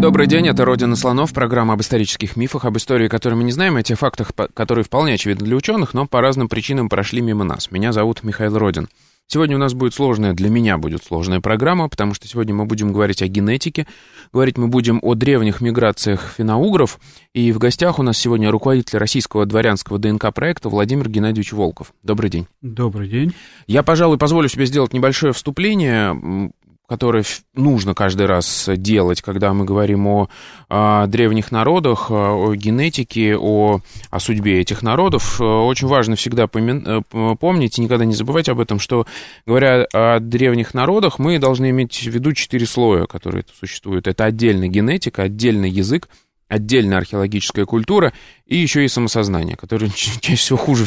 [0.00, 3.76] Добрый день, это «Родина слонов», программа об исторических мифах, об истории, которую мы не знаем,
[3.76, 7.70] о тех фактах, которые вполне очевидны для ученых, но по разным причинам прошли мимо нас.
[7.70, 8.88] Меня зовут Михаил Родин.
[9.26, 12.92] Сегодня у нас будет сложная, для меня будет сложная программа, потому что сегодня мы будем
[12.92, 13.86] говорить о генетике,
[14.32, 16.98] говорить мы будем о древних миграциях финоугров,
[17.34, 21.92] и в гостях у нас сегодня руководитель российского дворянского ДНК-проекта Владимир Геннадьевич Волков.
[22.02, 22.48] Добрый день.
[22.62, 23.34] Добрый день.
[23.66, 26.50] Я, пожалуй, позволю себе сделать небольшое вступление
[26.90, 27.22] которые
[27.54, 30.28] нужно каждый раз делать, когда мы говорим о,
[30.68, 35.40] о древних народах, о генетике, о, о судьбе этих народов.
[35.40, 37.04] Очень важно всегда помин,
[37.38, 39.06] помнить и никогда не забывать об этом, что,
[39.46, 44.08] говоря о древних народах, мы должны иметь в виду четыре слоя, которые существуют.
[44.08, 46.08] Это отдельная генетика, отдельный язык,
[46.50, 48.12] отдельная археологическая культура
[48.46, 50.84] и еще и самосознание, которое чаще всего хуже,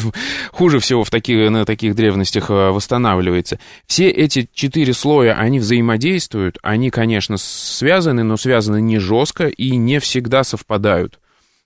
[0.52, 3.58] хуже всего в таких, на таких древностях э, восстанавливается.
[3.86, 9.98] Все эти четыре слоя, они взаимодействуют, они, конечно, связаны, но связаны не жестко и не
[9.98, 11.18] всегда совпадают.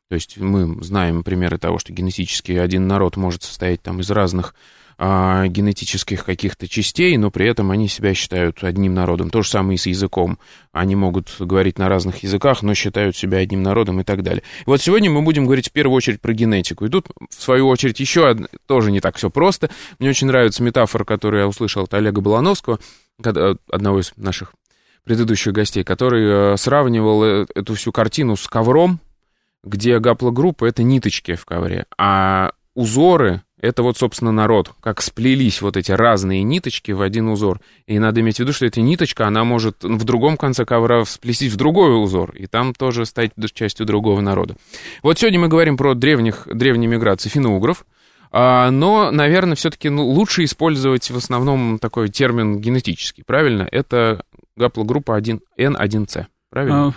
[0.08, 4.54] То есть мы знаем примеры того, что генетически один народ может состоять там из разных
[5.00, 9.30] а, генетических каких-то частей, но при этом они себя считают одним народом.
[9.30, 10.40] То же самое и с языком.
[10.72, 14.42] Они могут говорить на разных языках, но считают себя одним народом и так далее.
[14.60, 16.84] И вот сегодня мы будем говорить в первую очередь про генетику.
[16.84, 19.70] И тут, в свою очередь, еще одна, тоже не так все просто.
[20.00, 22.80] Мне очень нравится метафора, которую я услышал от Олега Балановского,
[23.22, 24.52] одного из наших
[25.04, 28.98] предыдущих гостей, который э, сравнивал э, эту всю картину с ковром,
[29.62, 35.76] где гаплогруппа— это ниточки в ковре, а узоры это вот, собственно, народ, как сплелись вот
[35.76, 37.60] эти разные ниточки в один узор.
[37.86, 41.52] И надо иметь в виду, что эта ниточка, она может в другом конце ковра сплестись
[41.52, 44.56] в другой узор, и там тоже стать частью другого народа.
[45.02, 47.84] Вот сегодня мы говорим про древних, древние миграции финно-угров,
[48.30, 53.66] а, но, наверное, все-таки ну, лучше использовать в основном такой термин генетический, правильно?
[53.72, 54.22] Это
[54.56, 56.88] гаплогруппа 1, N1C, правильно?
[56.88, 56.94] А,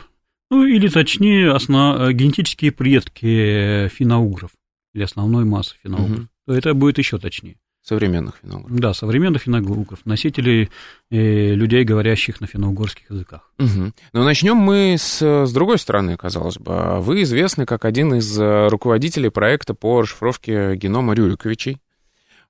[0.52, 2.12] ну, или точнее, основ...
[2.12, 4.52] генетические предки финоугров,
[4.94, 6.19] или основной массы финоугров.
[6.19, 7.57] Угу то это будет еще точнее.
[7.84, 8.79] Современных финно-угров.
[8.79, 10.69] Да, современных финно-угров, носителей
[11.09, 13.50] э, людей, говорящих на финно-угорских языках.
[13.57, 13.91] Угу.
[14.13, 17.01] Но начнем мы с, с другой стороны, казалось бы.
[17.01, 21.80] Вы известны как один из э, руководителей проекта по расшифровке генома Рюриковичей.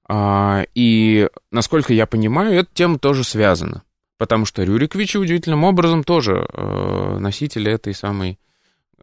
[0.05, 3.83] А, и, насколько я понимаю, эта тема тоже связана.
[4.17, 8.37] Потому что Рюриковичи удивительным образом тоже э, носители этой самой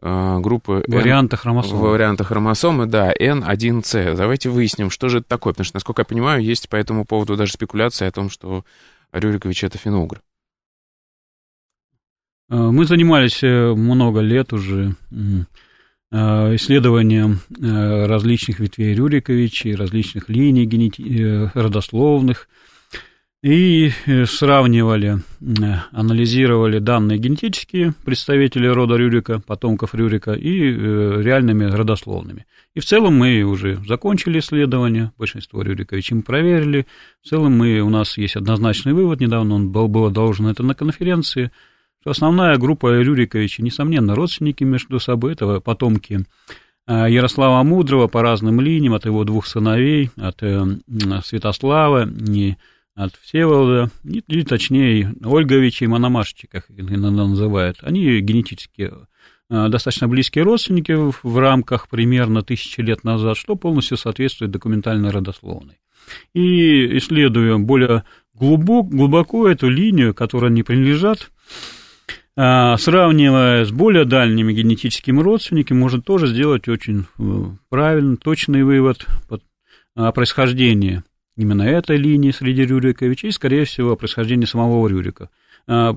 [0.01, 0.83] группы...
[0.87, 1.89] Варианта хромосомы.
[1.89, 4.15] Варианта хромосомы, да, N1C.
[4.15, 7.35] Давайте выясним, что же это такое, потому что, насколько я понимаю, есть по этому поводу
[7.35, 8.63] даже спекуляция о том, что
[9.11, 10.21] Рюрикович это финугр.
[12.49, 14.95] Э, мы занимались э, много лет уже
[16.11, 21.51] исследованием различных ветвей Рюриковичей, различных линий генети...
[21.53, 22.49] родословных,
[23.41, 31.63] и э, сравнивали, э, анализировали данные генетические представители рода Рюрика, потомков Рюрика, и э, реальными
[31.63, 32.45] родословными.
[32.75, 36.85] И в целом мы уже закончили исследование, большинство Рюриковичей мы проверили.
[37.21, 40.75] В целом мы, у нас есть однозначный вывод, недавно он был, был должен это на
[40.75, 41.51] конференции,
[42.01, 46.25] что основная группа Рюриковичей, несомненно, родственники между собой, это потомки
[46.87, 50.39] Ярослава Мудрого по разным линиям, от его двух сыновей, от
[51.23, 52.55] Святослава и
[52.99, 58.91] от Всеволода, или точнее Ольговича и Мономашича, как их иногда называют, они генетически
[59.49, 60.91] э, достаточно близкие родственники
[61.23, 65.79] в рамках примерно тысячи лет назад, что полностью соответствует документальной родословной.
[66.33, 71.31] И исследуя более глубок, глубоко эту линию, которой они принадлежат,
[72.35, 79.07] э, сравнивая с более дальними генетическими родственниками, можно тоже сделать очень э, правильный, точный вывод
[79.95, 81.01] о происхождении
[81.39, 85.29] именно этой линии среди Рюриковичей и, скорее всего, происхождение самого Рюрика.
[85.67, 85.95] А,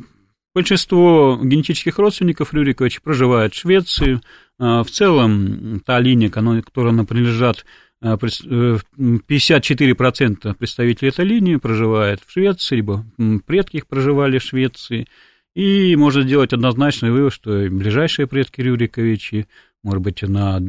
[0.55, 4.21] большинство генетических родственников Рюриковича проживает в Швеции.
[4.61, 7.67] А, в целом, та линия, которая принадлежат
[8.01, 13.05] 54% э, представителей этой линии проживает в Швеции, либо
[13.45, 15.09] предки их проживали в Швеции.
[15.57, 19.49] И можно сделать однозначный вывод, что ближайшие предки Рюриковичи,
[19.83, 20.61] может быть, на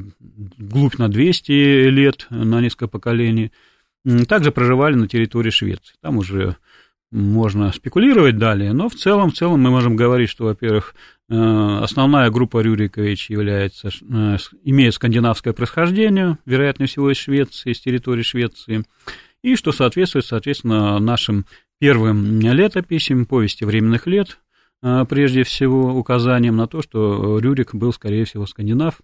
[0.57, 3.51] глубь на 200 лет, на несколько поколений–
[4.27, 5.95] также проживали на территории Швеции.
[6.01, 6.57] Там уже
[7.11, 10.95] можно спекулировать далее, но в целом, в целом мы можем говорить, что, во-первых,
[11.29, 13.89] основная группа Рюрикович является,
[14.63, 18.83] имеет скандинавское происхождение, вероятнее всего из Швеции, с территории Швеции,
[19.43, 21.45] и что соответствует, соответственно, нашим
[21.79, 24.39] первым летописям, повести временных лет,
[24.81, 29.01] прежде всего указанием на то, что Рюрик был, скорее всего, скандинав,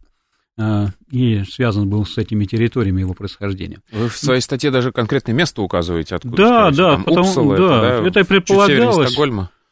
[1.12, 3.80] и связан был с этими территориями его происхождения.
[3.92, 7.64] Вы в своей статье даже конкретное место указываете, откуда Да, да, Там потому, Упсала, да,
[7.64, 9.16] это, да, это предполагалось,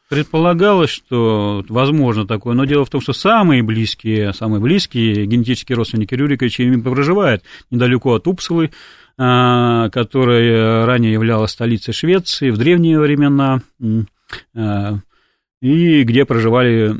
[0.08, 6.14] предполагалось, что возможно такое, но дело в том, что самые близкие, самые близкие генетические родственники
[6.14, 8.70] Рюриковича проживают недалеко от Упсалы,
[9.18, 13.60] а, которая ранее являлась столицей Швеции в древние времена,
[14.54, 14.98] а,
[15.60, 16.94] и где проживали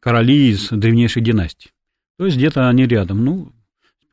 [0.00, 1.70] короли из древнейшей династии.
[2.18, 3.24] То есть где-то они рядом.
[3.24, 3.52] Ну,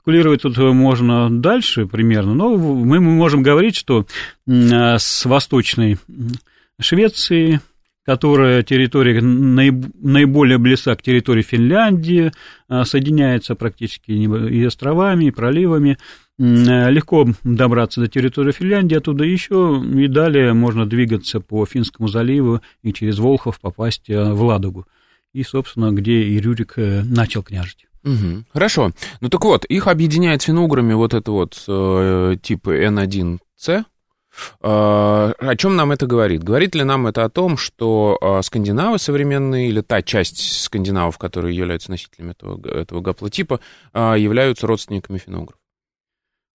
[0.01, 4.07] спекулировать тут можно дальше примерно, но мы можем говорить, что
[4.48, 5.98] с восточной
[6.80, 7.62] Швеции,
[8.03, 12.31] которая территория наиболее близка к территории Финляндии,
[12.68, 16.00] а, соединяется практически и островами, и проливами,
[16.39, 22.92] легко добраться до территории Финляндии, оттуда еще и далее можно двигаться по Финскому заливу и
[22.94, 24.88] через Волхов попасть в Ладогу.
[25.33, 27.86] И, собственно, где и Рюрик э, начал княжить.
[28.03, 28.45] Угу.
[28.53, 28.92] Хорошо.
[29.19, 33.39] Ну так вот, их объединяет с финуграми вот это вот э, тип N1C.
[33.68, 33.83] Э,
[34.62, 36.44] о чем нам это говорит?
[36.44, 41.56] Говорит ли нам это о том, что э, скандинавы современные, или та часть скандинавов, которые
[41.56, 43.59] являются носителями этого, этого гаплотипа,
[43.94, 45.57] э, являются родственниками финугров?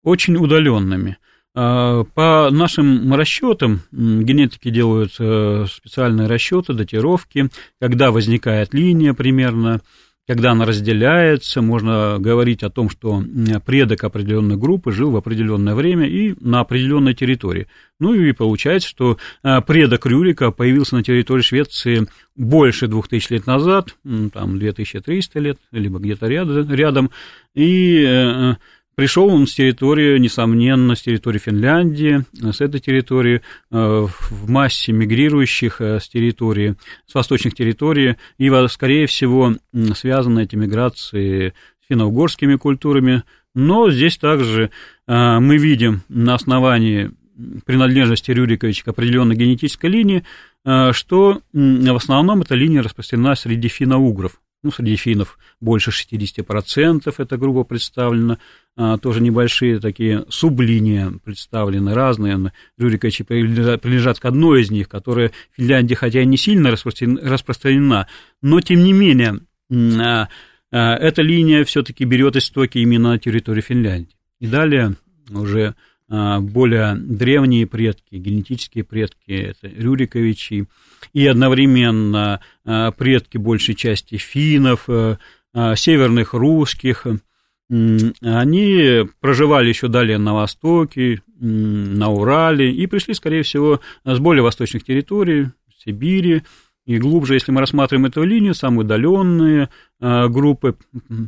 [0.03, 1.19] Очень удаленными.
[1.55, 7.49] Э, по нашим расчетам, генетики делают э, специальные расчеты, датировки,
[7.81, 9.81] когда возникает линия примерно,
[10.27, 13.23] когда она разделяется, можно говорить о том, что
[13.65, 17.69] предок определенной группы жил в определенное время и на определенной территории.
[18.01, 23.97] Ну и получается, что а, предок Рюрика появился на территории Швеции больше 2000 лет назад,
[24.33, 27.11] там 2300 лет, либо где-то рядом,
[27.55, 28.55] и э,
[28.97, 35.83] Пришел он с территории, несомненно, с территории Финляндии, с этой территории, э, в массе мигрирующих
[35.83, 36.77] э, с территории,
[37.07, 39.55] с восточных территорий, и, скорее всего,
[39.95, 41.53] связаны эти миграции
[41.85, 43.25] с финно-угорскими культурами.
[43.55, 44.71] Но здесь также
[45.07, 47.11] э, мы видим на основании
[47.67, 50.25] принадлежности Рюриковича к определенной генетической линии,
[50.93, 57.65] что в основном эта линия распространена среди финно-угров ну, среди финнов больше 60% эта группа
[57.65, 58.39] представлена,
[59.01, 62.53] тоже небольшие такие сублинии представлены, разные.
[62.77, 68.07] Рюриковичи принадлежат к одной из них, которая в Финляндии, хотя и не сильно распространена,
[68.43, 70.29] но, тем не менее, а,
[70.71, 74.17] а, эта линия все-таки берет истоки именно на территории Финляндии.
[74.41, 74.97] И далее
[75.31, 75.75] уже
[76.09, 80.67] более древние предки, генетические предки, это Рюриковичи,
[81.13, 85.17] и одновременно а, предки большей части финнов, а,
[85.75, 87.07] северных русских,
[87.69, 94.85] они проживали еще далее на Востоке, на Урале, и пришли, скорее всего, с более восточных
[94.85, 96.43] территорий, Сибири,
[96.85, 100.77] и глубже, если мы рассматриваем эту линию, самые удаленные группы,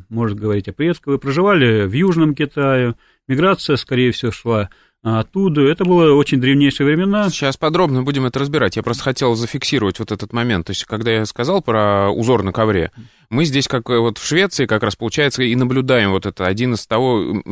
[0.09, 2.95] можно говорить о предках, проживали в Южном Китае,
[3.29, 4.71] Миграция, скорее всего, шла
[5.03, 5.63] оттуда.
[5.63, 7.31] Это было очень древнейшие времена.
[7.31, 8.77] Сейчас подробно будем это разбирать.
[8.77, 10.67] Я просто хотел зафиксировать вот этот момент.
[10.67, 12.91] То есть, когда я сказал про узор на ковре,
[13.31, 16.87] мы здесь, как вот в Швеции, как раз получается, и наблюдаем вот это один из
[16.87, 17.43] того,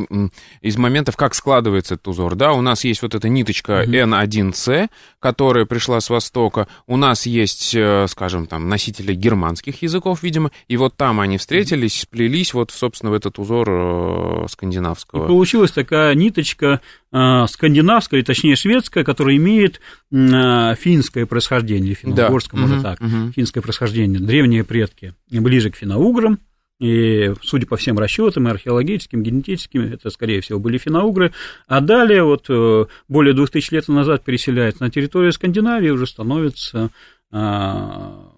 [0.61, 2.35] из моментов, как складывается этот узор.
[2.35, 6.67] Да, у нас есть вот эта ниточка N1C, которая пришла с Востока.
[6.87, 12.01] У нас есть, э, скажем, там, носители германских языков, видимо, и вот там они встретились,
[12.01, 15.25] сплелись вот, собственно, в этот узор э, скандинавского.
[15.25, 16.81] И получилась такая ниточка
[17.11, 19.79] э, скандинавская, точнее шведская, которая имеет
[20.09, 22.65] финское происхождение, финно-угорское, да.
[22.65, 23.31] может угу, так, угу.
[23.35, 26.39] финское происхождение, древние предки, ближе ближе к финоуграм,
[26.79, 31.33] и, судя по всем расчетам, и археологическим, генетическим, это, скорее всего, были финоугры.
[31.67, 36.91] А далее, вот э, более двух тысяч лет назад переселяется на территорию Скандинавии, уже становится
[37.31, 38.31] а,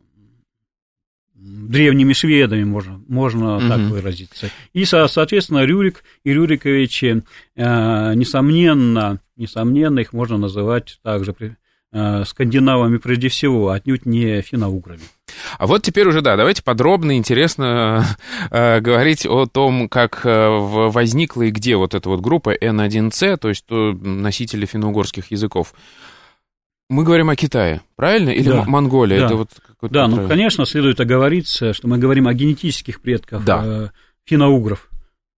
[1.36, 3.68] древними шведами, можно, можно угу.
[3.68, 4.50] так выразиться.
[4.72, 7.24] И, соответственно, Рюрик и Рюриковичи,
[7.58, 11.34] а, несомненно, несомненно, их можно называть также
[11.92, 15.02] скандинавами прежде всего, отнюдь не финоуграми.
[15.58, 18.06] А вот теперь уже, да, давайте подробно, интересно
[18.52, 23.50] э, говорить о том, как э, возникла и где вот эта вот группа N1C, то
[23.50, 25.74] есть то, носители финно-угорских языков.
[26.90, 28.30] Мы говорим о Китае, правильно?
[28.30, 29.20] Или да, Монголия?
[29.20, 29.50] Да, Это вот
[29.82, 33.62] да ну, конечно, следует оговориться, что мы говорим о генетических предках да.
[33.64, 33.88] э,
[34.26, 34.90] финно-угров.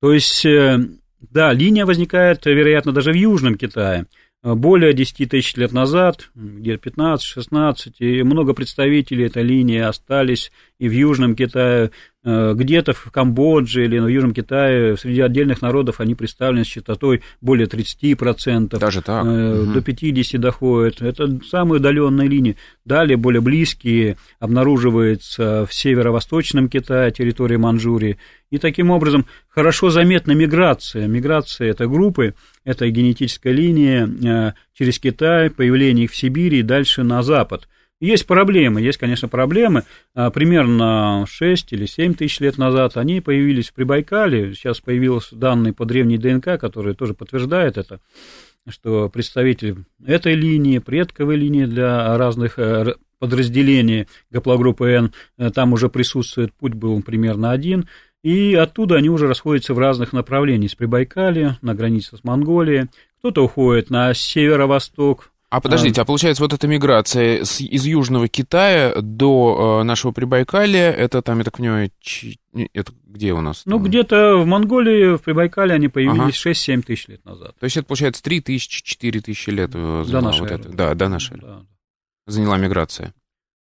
[0.01, 0.79] То есть, э,
[1.19, 4.07] да, линия возникает, вероятно, даже в Южном Китае,
[4.43, 10.91] более 10 тысяч лет назад, где-то 15-16, и много представителей этой линии остались и в
[10.91, 11.89] Южном Китае, э,
[12.23, 17.67] где-то в Камбодже или в Южном Китае среди отдельных народов они представлены с частотой более
[17.67, 18.77] 30%.
[18.77, 19.25] Даже так?
[19.25, 19.73] Угу.
[19.73, 21.01] До 50 доходит.
[21.01, 22.57] Это самые удаленные линии.
[22.85, 28.19] Далее более близкие обнаруживаются в северо-восточном Китае, территории Манчжурии.
[28.51, 31.07] И таким образом хорошо заметна миграция.
[31.07, 32.35] Миграция этой группы,
[32.65, 37.67] этой генетической линии э, через Китай, появление их в Сибири и дальше на запад–
[38.01, 39.83] есть проблемы, есть, конечно, проблемы.
[40.15, 44.55] А, примерно 6 или 7 тысяч лет назад они появились в Прибайкале.
[44.55, 47.99] Сейчас появились данные по древней ДНК, которые тоже подтверждают это,
[48.67, 55.87] что представители этой линии, предковой линии для разных э, подразделений гаплогруппы N, э, там уже
[55.87, 57.87] присутствует, путь был примерно один.
[58.23, 60.71] И оттуда они уже расходятся в разных направлениях.
[60.71, 62.87] С Прибайкале, на границе с Монголией,
[63.19, 68.29] кто-то уходит на северо-восток, а подождите, а, а получается вот эта миграция с, из Южного
[68.29, 72.37] Китая до э, нашего Прибайкалия, это там, я так понимаю, ч...
[72.71, 73.63] это где у нас?
[73.65, 76.51] Ну, где-то в Монголии, в Прибайкале они появились ага.
[76.53, 77.53] 6-7 тысяч лет назад.
[77.59, 80.61] То есть это, получается, 3 тысячи, 4 тысячи лет заняла до нашей вот эры.
[80.61, 80.69] это.
[80.69, 81.65] Да, до нашей да.
[82.27, 83.13] Заняла миграция.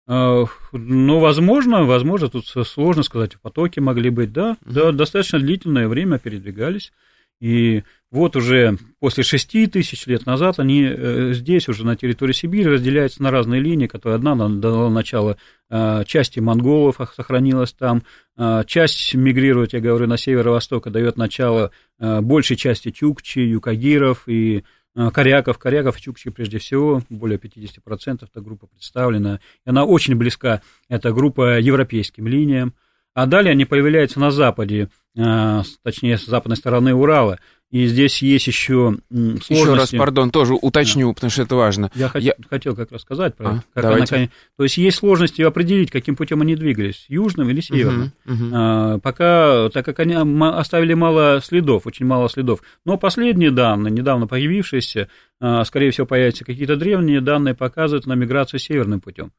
[0.07, 6.21] А, ну, возможно, возможно, тут сложно сказать, потоки могли быть, да, да, достаточно длительное время
[6.21, 6.93] передвигались.
[7.41, 12.67] И вот уже после шести тысяч лет назад они э, здесь, уже на территории Сибири,
[12.67, 15.39] разделяются на разные линии, которые одна дала начало
[15.71, 18.03] э, части монголов, сохранилась там,
[18.37, 24.65] э, часть мигрирует, я говорю, на северо-восток, дает начало большей части тюкчи, юкагиров и
[25.13, 25.59] коряков.
[25.59, 29.41] Коряков чукчи прежде всего, более 50% эта группа представлена.
[29.65, 32.75] И она очень близка, эта группа европейским линиям.
[33.15, 34.89] А далее они появляются на западе,
[35.19, 37.39] а, точнее, с западной стороны Урала.
[37.71, 39.53] И здесь есть еще сложности.
[39.53, 41.15] Еще раз, пардон, тоже уточню, да.
[41.15, 41.91] потому что это важно.
[41.95, 42.35] Я, я...
[42.49, 44.17] хотел как раз сказать про а, как давайте.
[44.17, 44.29] она...
[44.57, 48.13] То есть есть сложности определить, каким путем они двигались, южным или северным.
[48.27, 48.51] Угу, угу.
[48.53, 52.61] А, пока, так как они оставили мало следов, очень мало следов.
[52.85, 55.09] Но последние данные, недавно появившиеся,
[55.41, 59.31] а, скорее всего, появятся какие-то древние данные, показывают на миграцию северным путем.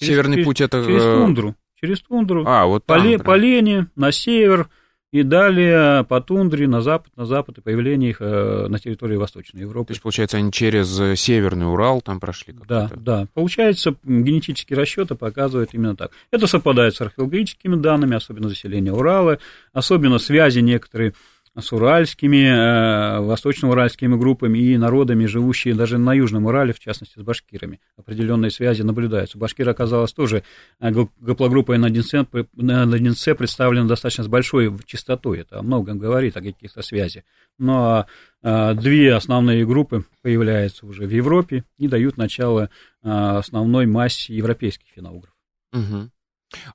[0.00, 0.84] Северный через, путь это...
[0.84, 4.68] Через э, тундру через тундру, а, вот там, по, по лени, на север,
[5.12, 9.62] и далее по тундре на запад, на запад и появление их э, на территории Восточной
[9.62, 9.88] Европы.
[9.88, 12.54] То есть, получается, они через э, Северный Урал там прошли?
[12.68, 13.26] Да, да.
[13.34, 16.12] Получается, генетические расчеты показывают именно так.
[16.30, 19.38] Это совпадает с археологическими данными, особенно заселение Урала,
[19.72, 21.14] особенно связи некоторые
[21.60, 27.22] с уральскими, э, восточно-уральскими группами и народами, живущие даже на Южном Урале, в частности, с
[27.22, 27.80] башкирами.
[27.96, 29.38] Определенные связи наблюдаются.
[29.38, 30.42] Башкир оказалось тоже
[30.80, 30.90] э,
[31.20, 35.40] гаплогруппой на 1С, на 1С представлена достаточно с большой частотой.
[35.40, 37.24] Это о многом говорит, о каких-то связях.
[37.58, 38.06] Но
[38.42, 42.70] э, две основные группы появляются уже в Европе и дают начало
[43.02, 45.32] основной массе европейских финоугров.
[45.72, 46.10] Угу.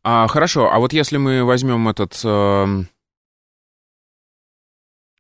[0.04, 2.88] А, хорошо, а вот если мы возьмем этот эм,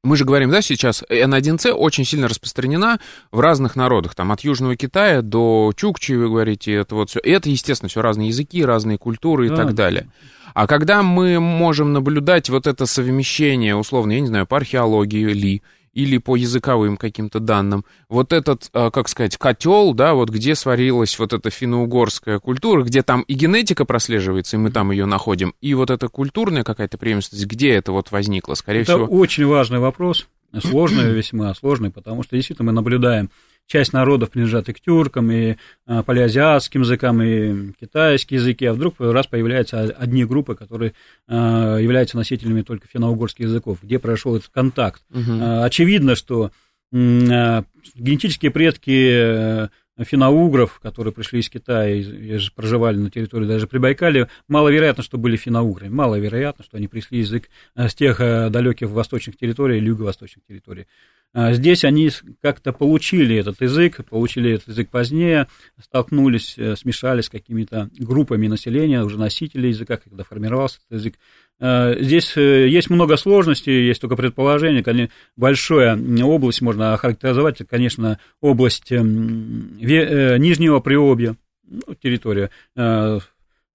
[0.05, 2.99] мы же говорим, да, сейчас N1C очень сильно распространена
[3.31, 7.19] в разных народах, там от Южного Китая до Чукчи, вы говорите, это вот все.
[7.19, 9.55] И это, естественно, все разные языки, разные культуры и да.
[9.55, 10.07] так далее.
[10.53, 15.63] А когда мы можем наблюдать вот это совмещение, условно, я не знаю, по археологии ли,
[15.95, 17.85] или по языковым каким-то данным.
[18.09, 23.01] Вот этот, а, как сказать, котел, да, вот где сварилась вот эта финно-угорская культура, где
[23.01, 27.47] там и генетика прослеживается, и мы там ее находим, и вот эта культурная какая-то преемственность,
[27.47, 29.05] где это вот возникло, скорее это всего...
[29.05, 30.27] Это очень важный вопрос,
[30.61, 33.31] сложный весьма, сложный, потому что действительно мы наблюдаем
[33.67, 35.55] часть народов принадлежат и к тюркам, и
[35.85, 40.93] а, палеазиатским языкам, и китайские языки, а вдруг раз появляются одни группы, которые
[41.27, 45.03] а, являются носителями только финно-угорских языков, где произошел этот контакт.
[45.11, 45.63] Угу.
[45.63, 46.51] Очевидно, что
[46.91, 49.67] генетические предки э,
[50.03, 55.89] финоугров, которые пришли из Китая и проживали на территории даже Прибайкалия, маловероятно, что были финоугры.
[55.89, 60.87] Маловероятно, что они пришли язык с тех э, далеких восточных территорий или юго-восточных территорий.
[61.35, 62.09] А здесь они
[62.41, 65.47] как-то получили этот язык, получили этот язык позднее,
[65.83, 71.15] столкнулись, э, смешались с какими-то группами населения, уже носителей языка, когда формировался этот язык.
[71.59, 75.09] А здесь э, есть много сложностей, есть только предположение.
[75.35, 81.35] Большая область можно охарактеризовать, это, конечно, область э, Нижнего Приобья,
[81.67, 82.49] ну, территория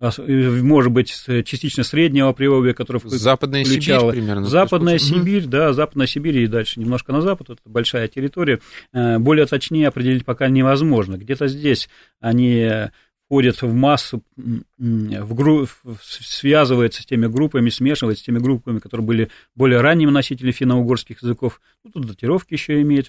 [0.01, 1.09] может быть,
[1.45, 4.11] частично среднего Приобья, который Западная включала...
[4.11, 4.47] Сибирь примерно.
[4.47, 8.61] Западная Сибирь, да, Западная Сибирь и дальше немножко на запад, это большая территория.
[8.95, 11.17] Э, более точнее определить пока невозможно.
[11.17, 12.71] Где-то здесь они
[13.27, 14.23] входят в массу,
[14.77, 15.69] в гру...
[16.03, 21.61] связываются с теми группами, смешиваются с теми группами, которые были более ранними носителями финно-угорских языков.
[21.85, 23.09] Ну, тут датировки еще имеют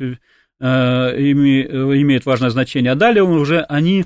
[0.60, 2.92] имеет важное значение.
[2.92, 4.06] А далее уже они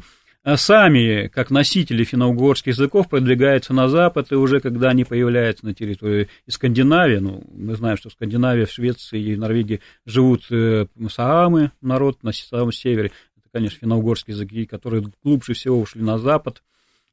[0.55, 6.29] сами, как носители финно-угорских языков, продвигаются на запад, и уже когда они появляются на территории
[6.47, 10.43] Скандинавии, ну, мы знаем, что в Скандинавии, в Швеции и Норвегии живут
[11.09, 16.61] саамы, народ на самом севере, это, конечно, финно-угорские языки, которые глубже всего ушли на запад,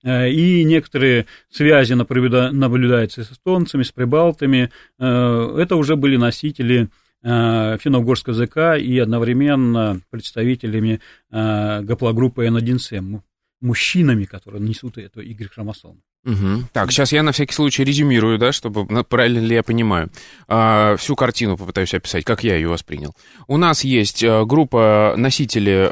[0.02, 4.70] Э, и некоторые связи наблюдаются с эстонцами, с прибалтами.
[4.98, 6.86] Э, это уже были носители э,
[7.22, 11.00] финно-угорского языка и одновременно представителями
[11.30, 13.22] гаплогруппы N1C,
[13.60, 15.98] мужчинами, которые несут эту Y-хромосому.
[16.24, 16.68] Угу.
[16.72, 20.10] Так, сейчас я на всякий случай резюмирую, да, чтобы правильно ли я понимаю.
[20.48, 23.14] А, всю картину попытаюсь описать, как я ее воспринял.
[23.48, 25.88] У нас есть группа носителей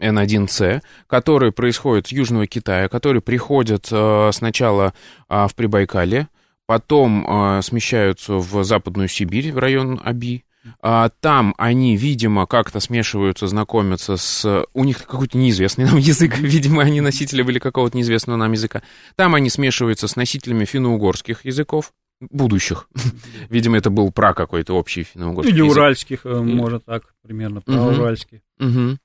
[0.00, 4.94] N1C, который происходит с Южного Китая, который приходит э, сначала
[5.28, 6.28] э, в Прибайкале,
[6.68, 10.44] потом э, смещаются в Западную Сибирь, в район Аби.
[10.82, 14.66] А, там они, видимо, как-то смешиваются, знакомятся с...
[14.74, 18.82] У них какой-то неизвестный нам язык, видимо, они носители были какого-то неизвестного нам языка.
[19.16, 22.90] Там они смешиваются с носителями финно-угорских языков, будущих.
[23.48, 25.72] Видимо, это был про какой-то общий финно-угорский Или язык.
[25.72, 28.42] уральских, может так, примерно, про уральский.
[28.60, 28.98] Угу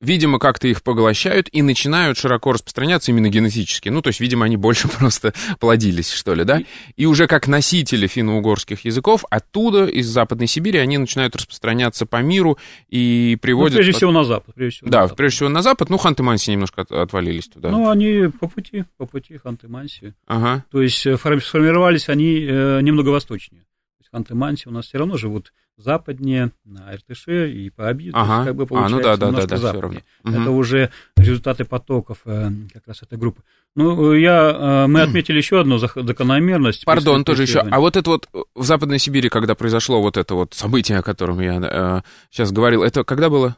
[0.00, 3.88] видимо, как-то их поглощают и начинают широко распространяться именно генетически.
[3.88, 6.62] Ну, то есть, видимо, они больше просто плодились, что ли, да?
[6.96, 12.58] И уже как носители финно-угорских языков, оттуда, из Западной Сибири, они начинают распространяться по миру
[12.88, 13.74] и приводят...
[13.74, 14.54] Ну, прежде всего на Запад.
[14.54, 15.16] Прежде всего да, на запад.
[15.16, 15.90] прежде всего на Запад.
[15.90, 17.70] Ну, Ханты-Манси немножко от, отвалились туда.
[17.70, 20.14] Ну, они по пути, по пути Ханты-Манси.
[20.26, 20.64] Ага.
[20.70, 23.64] То есть, э, сформировались они э, немного восточнее.
[24.12, 28.46] Ханты-Манси у нас все равно живут западнее, на РТШ и по обиду, ага.
[28.46, 30.04] как бы получается а, ну да, да, немножко да, да, западнее.
[30.24, 30.32] Угу.
[30.32, 33.42] Это уже результаты потоков э, как раз этой группы.
[33.76, 36.84] Ну, я, э, мы отметили еще одну закономерность.
[36.84, 37.60] Пардон, тоже еще.
[37.60, 41.40] А вот это вот в Западной Сибири, когда произошло вот это вот событие, о котором
[41.40, 42.00] я э,
[42.30, 43.56] сейчас говорил, это когда было?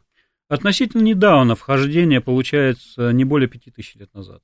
[0.48, 4.42] Относительно недавно вхождение, получается, не более пяти тысяч лет назад.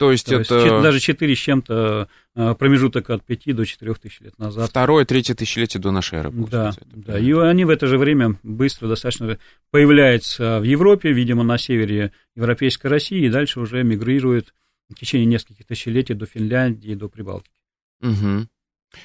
[0.00, 0.54] То есть, То это...
[0.54, 4.70] есть даже 4 с чем-то э, промежуток от 5 до 4 тысяч лет назад.
[4.70, 6.30] Второе, третье тысячелетие до нашей эры.
[6.32, 9.36] Да, да, и они в это же время быстро достаточно
[9.70, 14.54] появляются в Европе, видимо, на севере Европейской России, и дальше уже мигрируют
[14.88, 17.52] в течение нескольких тысячелетий до Финляндии, до Прибалтики.
[18.00, 18.48] Угу.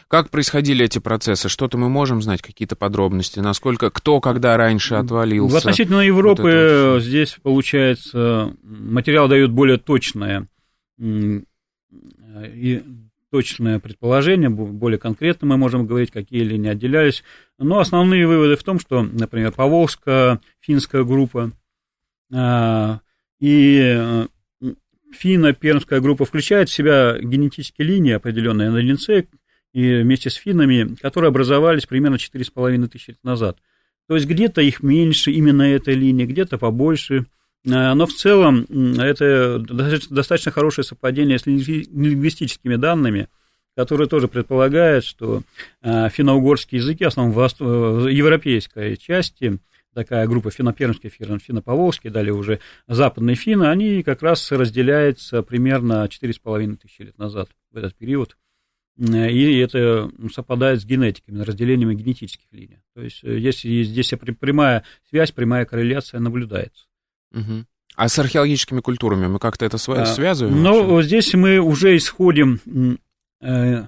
[0.08, 1.50] Как происходили эти процессы?
[1.50, 3.40] Что-то мы можем знать, какие-то подробности?
[3.40, 5.56] Насколько, кто, когда раньше отвалился?
[5.56, 10.48] В относительно Европы вот здесь, получается, материал дает более точное
[11.00, 12.84] и
[13.36, 17.24] точное предположение, более конкретно мы можем говорить, какие линии отделялись.
[17.58, 21.52] Но основные выводы в том, что, например, Поволжская финская группа
[22.34, 23.02] а,
[23.40, 24.28] и э,
[25.12, 29.28] финно-пермская группа включает в себя генетические линии, определенные на ДНЦ,
[29.74, 33.58] и вместе с финнами, которые образовались примерно 4,5 тысячи лет назад.
[34.08, 37.26] То есть где-то их меньше, именно этой линии, где-то побольше–
[37.66, 38.66] но в целом
[39.00, 43.28] это достаточно хорошее совпадение с лингвистическими данными,
[43.76, 45.42] которые тоже предполагают, что
[45.82, 49.60] э, финно-угорские языки, в основном в европейской части,
[49.94, 57.02] такая группа финно-пермские, финно-поволжские, далее уже западные финны, они как раз разделяются примерно 4,5 тысячи
[57.02, 58.38] лет назад, в этот период.
[58.98, 62.80] Э, и это совпадает с генетиками, разделениями генетических линий.
[62.94, 66.86] То есть здесь, здесь прямая связь, прямая корреляция наблюдается.
[67.36, 67.66] Угу.
[67.96, 70.62] А с археологическими культурами мы как-то это а, связываем?
[70.62, 72.60] Ну, здесь мы уже исходим
[73.42, 73.84] э,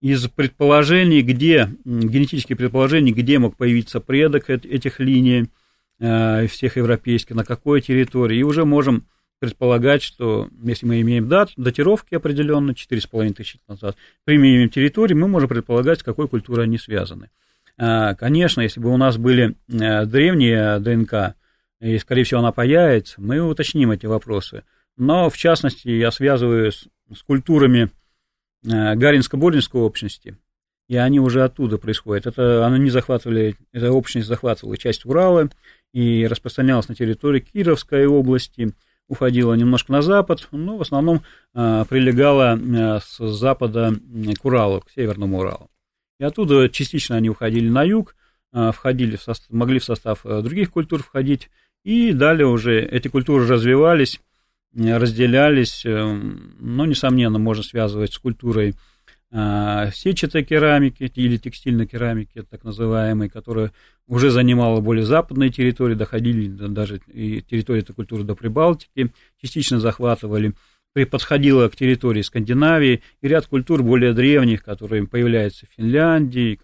[0.00, 5.50] из предположений, где, генетических предположений, где мог появиться предок этих линий,
[5.98, 9.06] э, всех европейских, на какой территории, и уже можем
[9.40, 15.48] предполагать, что если мы имеем дат, датировки определенно, 4,5 тысячи назад, применим территории, мы можем
[15.48, 17.30] предполагать, с какой культурой они связаны.
[17.76, 21.34] А, конечно, если бы у нас были э, древние ДНК,
[21.80, 24.64] и, скорее всего, она появится, мы уточним эти вопросы.
[24.96, 27.90] Но, в частности, я связываю с, с культурами
[28.64, 30.36] э, Гаринско-Боринской общности,
[30.88, 32.26] и они уже оттуда происходят.
[32.26, 35.48] Это они захватывали, эта общность захватывала часть Урала
[35.92, 38.74] и распространялась на территории Кировской области,
[39.08, 41.22] уходила немножко на запад, но в основном
[41.54, 43.94] э, прилегала э, с запада
[44.38, 45.70] к Уралу, к Северному Уралу.
[46.18, 48.14] И оттуда частично они уходили на юг,
[48.52, 51.50] э, входили в состав, могли в состав других культур входить,
[51.84, 54.20] и далее уже эти культуры развивались,
[54.74, 56.12] э, разделялись, э,
[56.58, 58.74] но, несомненно, можно связывать с культурой
[59.32, 63.72] э, сетчатой керамики или текстильной керамики, так называемой, которая
[64.06, 70.52] уже занимала более западные территории, доходили даже и территории этой культуры до Прибалтики, частично захватывали,
[71.10, 76.58] подходила к территории Скандинавии, и ряд культур более древних, которые появляются в Финляндии,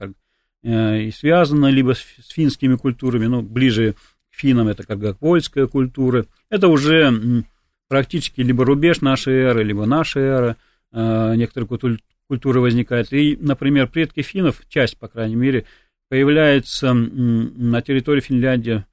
[0.65, 3.95] и связано либо с финскими культурами, ну, ближе
[4.37, 6.27] финнам это как, как польская культура.
[6.51, 7.45] Это уже
[7.89, 10.57] практически либо рубеж нашей эры, либо наша эра,
[10.93, 13.13] некоторые культуры возникают.
[13.13, 15.65] И, например, предки финнов, часть, по крайней мере,
[16.09, 18.85] появляется на территории Финляндии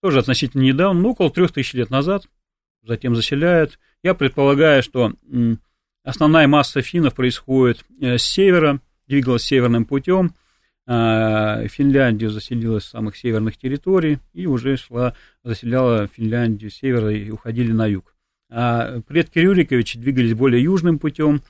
[0.00, 2.28] тоже относительно недавно, ну, около трех тысяч лет назад,
[2.82, 3.78] затем заселяют.
[4.02, 5.12] Я предполагаю, что
[6.04, 10.34] основная масса финнов происходит э, с севера, двигалась северным путем,
[10.88, 17.72] Финляндию заселилась с самых северных территорий и уже шла, заселяла Финляндию с севера и уходили
[17.72, 18.14] на юг.
[18.50, 21.42] А предки Рюриковича двигались более южным путем,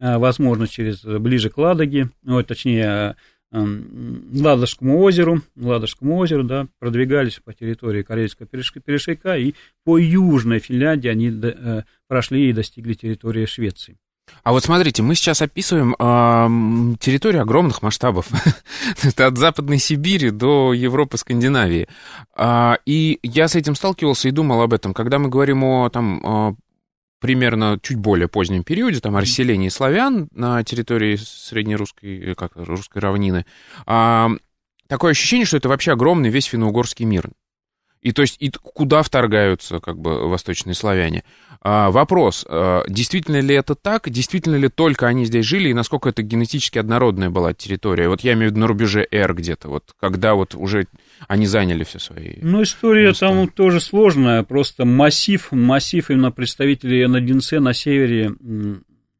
[0.00, 3.16] а, возможно, через ближе к Ладоге, ну, точнее,
[3.52, 9.54] Ладожскому озеру, Ладожскому озеру, да, продвигались по территории Корейского перешейка, и
[9.84, 13.98] по Южной Финляндии они э, прошли и достигли территории Швеции.
[14.42, 18.28] А вот смотрите, мы сейчас описываем э, территорию огромных масштабов.
[19.02, 21.88] Это от Западной Сибири до Европы, Скандинавии.
[22.36, 24.94] Э, и я с этим сталкивался и думал об этом.
[24.94, 26.56] Когда мы говорим о там,
[27.20, 32.98] примерно чуть более позднем периоде, там, о расселении славян на территории среднерусской, э, как, русской
[32.98, 33.46] равнины,
[33.86, 34.30] а,
[34.88, 37.30] такое ощущение, что это вообще огромный весь финно-угорский мир.
[38.02, 41.24] И то есть и куда вторгаются как бы восточные славяне?
[41.60, 44.08] А, вопрос, а, действительно ли это так?
[44.08, 45.70] Действительно ли только они здесь жили?
[45.70, 48.08] И насколько это генетически однородная была территория?
[48.08, 50.86] Вот я имею в виду на рубеже R где-то, вот когда вот уже
[51.26, 53.26] они заняли все свои Ну, история места.
[53.28, 58.32] там тоже сложная, просто массив, массив именно представителей НДНЦ на севере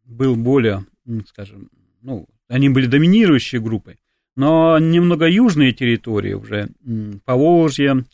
[0.04, 0.84] был более,
[1.28, 1.70] скажем,
[2.02, 3.96] ну, они были доминирующей группой.
[4.36, 6.68] Но немного южные территории уже,
[7.24, 8.04] Поволжье,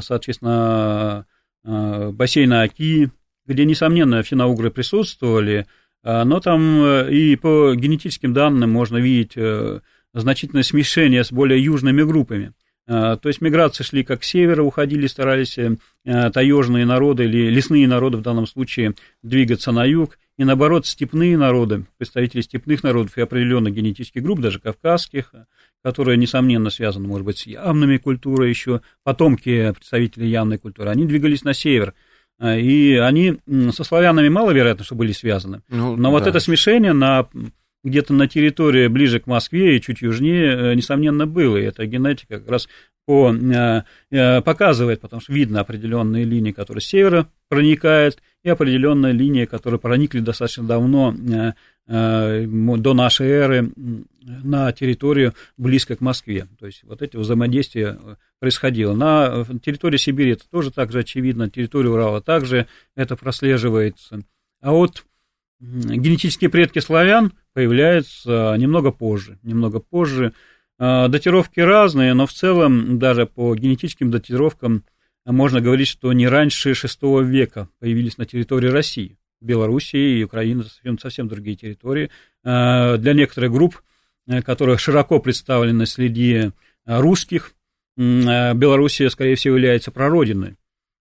[0.00, 1.26] соответственно,
[1.66, 3.10] а, бассейна Оки,
[3.46, 5.66] где, несомненно, финно-угры присутствовали,
[6.02, 9.80] а, но там э, и по генетическим данным можно видеть э,
[10.14, 12.52] значительное смешение с более южными группами.
[12.86, 18.18] То есть миграции шли как с севера, уходили, старались э, таежные народы или лесные народы
[18.18, 23.74] в данном случае двигаться на юг, и наоборот степные народы, представители степных народов и определенных
[23.74, 25.32] генетических групп, даже кавказских,
[25.82, 31.44] которые, несомненно, связаны, может быть, с явными культурой еще, потомки представителей явной культуры, они двигались
[31.44, 31.94] на север.
[32.38, 33.38] А, и они
[33.70, 35.62] со славянами маловероятно, что были связаны.
[35.68, 36.10] Ну, Но да.
[36.10, 37.28] вот это смешение на
[37.86, 41.56] где-то на территории ближе к Москве и чуть южнее, э, несомненно, было.
[41.56, 42.68] И эта генетика как раз
[43.06, 49.12] по, э, э, показывает, потому что видно определенные линии, которые с севера проникают, и определенные
[49.12, 51.12] линии, которые проникли достаточно давно
[51.88, 53.72] до нашей эры
[54.22, 56.46] на территорию близко к Москве.
[56.60, 57.98] То есть вот эти взаимодействия
[58.38, 58.94] происходило.
[58.94, 64.20] На территории Сибири это тоже так же очевидно, на территории Урала также это прослеживается.
[64.60, 65.04] А вот
[65.58, 70.34] генетические предки славян появляются немного позже, немного позже.
[70.78, 74.84] Датировки разные, но в целом даже по генетическим датировкам
[75.32, 79.18] можно говорить, что не раньше VI века появились на территории России.
[79.40, 82.10] Белоруссии и Украины совсем, совсем другие территории.
[82.42, 83.82] А, для некоторых групп,
[84.26, 86.52] э, которые широко представлены среди
[86.84, 87.52] русских,
[87.96, 90.56] Белоруссия, скорее всего, является прародиной.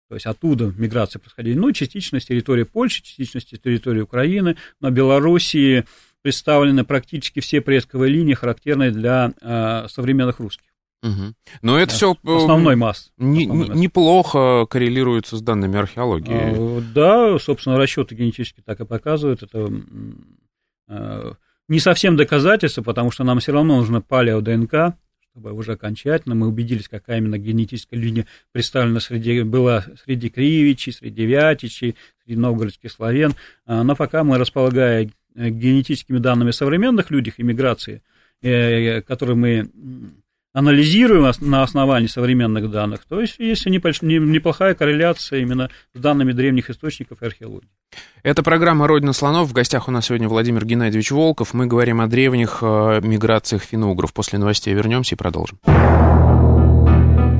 [0.09, 1.59] То есть оттуда миграция происходила.
[1.59, 5.85] Ну, частично с территории Польши, частично с территории Украины, но Белоруссии
[6.21, 10.67] представлены практически все предковые линии, характерные для э, современных русских.
[11.03, 11.33] Угу.
[11.61, 11.95] Но это да.
[11.95, 13.11] все э, основной масс.
[13.17, 13.77] Не, основной масс.
[13.77, 16.79] Неплохо коррелируется с данными археологии.
[16.79, 19.43] А, да, собственно, расчеты генетически так и показывают.
[19.43, 19.69] Это
[20.89, 21.31] э,
[21.67, 24.95] не совсем доказательство, потому что нам все равно нужно палео-ДНК,
[25.31, 31.25] чтобы уже окончательно мы убедились, какая именно генетическая линия представлена среди, была среди кривичей, среди
[31.25, 33.35] вятичей, среди новгородских славян.
[33.67, 38.01] А, но пока мы, располагая генетическими данными современных людях иммиграции,
[38.41, 39.69] э, которые мы
[40.57, 47.21] анализируем на основании современных данных, то есть есть неплохая корреляция именно с данными древних источников
[47.21, 47.69] и археологии.
[48.23, 49.49] Это программа «Родина слонов».
[49.49, 51.53] В гостях у нас сегодня Владимир Геннадьевич Волков.
[51.53, 54.13] Мы говорим о древних э, миграциях финно-угров.
[54.13, 55.59] После новостей вернемся и продолжим.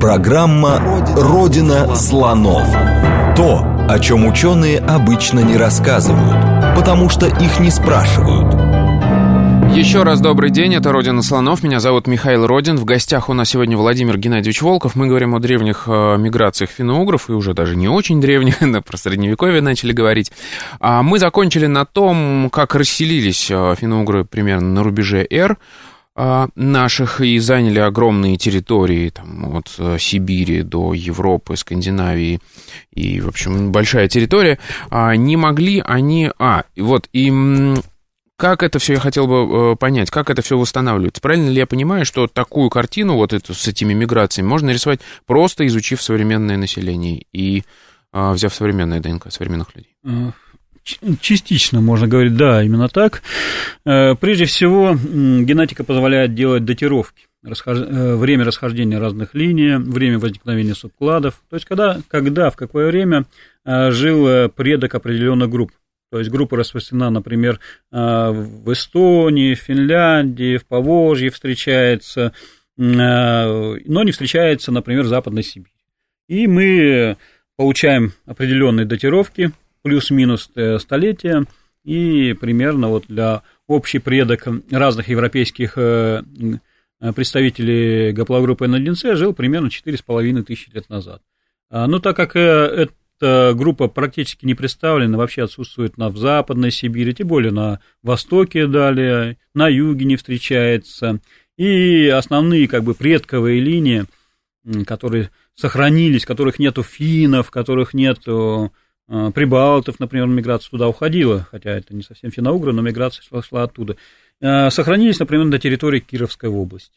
[0.00, 0.80] Программа
[1.16, 2.68] «Родина слонов».
[3.36, 8.54] То, о чем ученые обычно не рассказывают, потому что их не спрашивают–
[9.78, 13.50] еще раз добрый день, это «Родина слонов», меня зовут Михаил Родин, в гостях у нас
[13.50, 17.86] сегодня Владимир Геннадьевич Волков, мы говорим о древних э, миграциях финно-угров, и уже даже не
[17.86, 20.32] очень древних, про Средневековье начали говорить.
[20.80, 25.56] А мы закончили на том, как расселились э, финно-угры примерно на рубеже Р,
[26.16, 29.68] э, наших и заняли огромные территории там, от
[30.00, 32.40] Сибири до Европы, Скандинавии
[32.92, 34.58] и, в общем, большая территория,
[34.90, 36.32] а не могли они...
[36.40, 37.30] А, вот, и
[38.38, 41.20] как это все, я хотел бы э, понять, как это все восстанавливается?
[41.20, 45.66] Правильно ли я понимаю, что такую картину, вот эту с этими миграциями, можно рисовать просто
[45.66, 47.64] изучив современное население и
[48.12, 49.96] э, взяв современное ДНК современных людей?
[50.04, 50.30] Э,
[51.20, 53.22] частично можно говорить, да, именно так.
[53.84, 57.78] Э, прежде всего, генетика позволяет делать датировки расхож...
[57.78, 61.42] время расхождения разных линий, время возникновения субкладов.
[61.50, 63.24] То есть, когда, когда в какое время
[63.64, 65.72] жил предок определенных групп.
[66.10, 72.32] То есть группа распространена, например, а, в Эстонии, в Финляндии, в Поволжье встречается,
[72.78, 75.72] а, но не встречается, например, в Западной Сибири.
[76.28, 77.16] И мы
[77.56, 81.46] получаем определенные датировки, плюс-минус э, столетия,
[81.84, 86.22] и примерно вот для общий предок разных европейских э,
[87.14, 91.22] представителей гаплогруппы N1C жил примерно 4,5 тысячи лет назад.
[91.70, 96.70] А, но так как это эта группа практически не представлена, вообще отсутствует на, в Западной
[96.70, 101.20] Сибири, тем более на Востоке далее, на Юге не встречается.
[101.56, 104.04] И основные как бы предковые линии,
[104.86, 108.72] которые сохранились, которых нету финнов, которых нету
[109.08, 113.62] э, прибалтов, например, миграция туда уходила, хотя это не совсем финно-угры, но миграция шла, шла
[113.64, 113.96] оттуда,
[114.40, 116.96] э, сохранились, например, на территории Кировской области.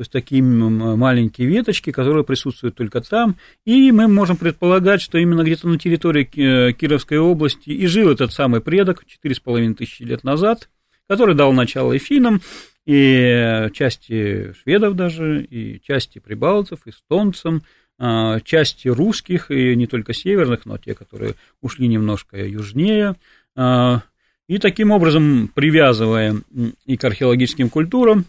[0.00, 3.36] То есть такие маленькие веточки, которые присутствуют только там.
[3.66, 8.32] И мы можем предполагать, что именно где-то на территории э, Кировской области и жил этот
[8.32, 10.70] самый предок 4,5 тысячи лет назад,
[11.06, 12.40] который дал начало и финнам,
[12.86, 17.62] и части шведов даже, и части прибалтов, эстонцам,
[17.98, 23.16] а, части русских, и не только северных, но те, которые ушли немножко южнее.
[23.54, 24.00] А,
[24.48, 26.36] и таким образом, привязывая
[26.86, 28.24] и к археологическим культурам,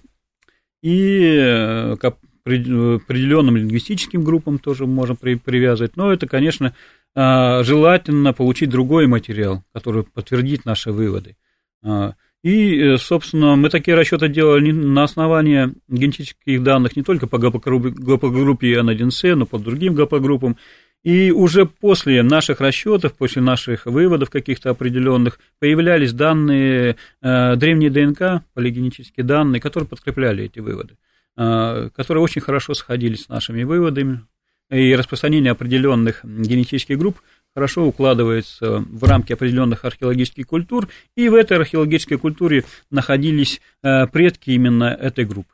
[0.82, 2.06] и э, к
[2.44, 5.96] определенным лингвистическим группам тоже можем привязывать.
[5.96, 6.74] Но это, конечно,
[7.14, 11.36] а, желательно получить другой материал, который подтвердит наши выводы.
[11.84, 12.14] А,
[12.44, 18.74] и, э, собственно, мы такие расчеты делали на основании генетических данных не только по ГП-группе
[18.74, 20.58] N1C, но по другим ГП-группам.
[21.04, 28.44] И уже после наших расчетов, после наших выводов каких-то определенных, появлялись данные, э, древние ДНК,
[28.54, 30.98] полигенетические данные, которые подкрепляли эти выводы,
[31.38, 34.22] э, которые очень хорошо сходились с нашими выводами.
[34.70, 37.18] И распространение определенных генетических групп
[37.54, 40.88] хорошо укладывается в рамки определенных археологических культур,
[41.18, 45.52] и в этой археологической культуре находились э, предки именно этой группы.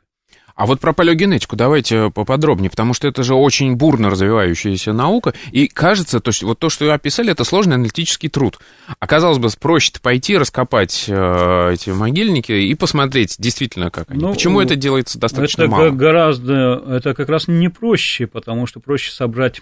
[0.58, 5.68] А вот про палеогенетику давайте поподробнее, потому что это же очень бурно развивающаяся наука, и
[5.68, 8.58] кажется, то есть вот то, что вы описали, это сложный аналитический труд.
[8.98, 14.20] Оказалось бы, проще пойти раскопать э, эти могильники и посмотреть действительно, как они.
[14.20, 15.90] Ну, Почему это делается достаточно это мало?
[15.90, 19.60] гораздо, это как раз не проще, потому что проще собрать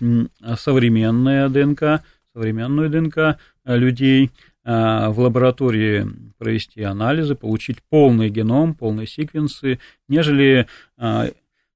[0.58, 9.78] современное ДНК, современную ДНК людей, Э, в лаборатории провести анализы, получить полный геном, полные секвенсы,
[10.08, 10.66] нежели
[10.98, 11.30] э,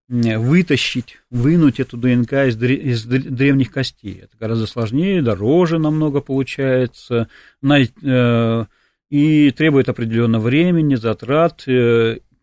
[0.09, 4.23] вытащить, вынуть эту ДНК из, из древних костей.
[4.25, 7.29] Это гораздо сложнее, дороже намного получается,
[7.63, 8.65] э,
[9.09, 11.63] и требует определенного времени, затрат,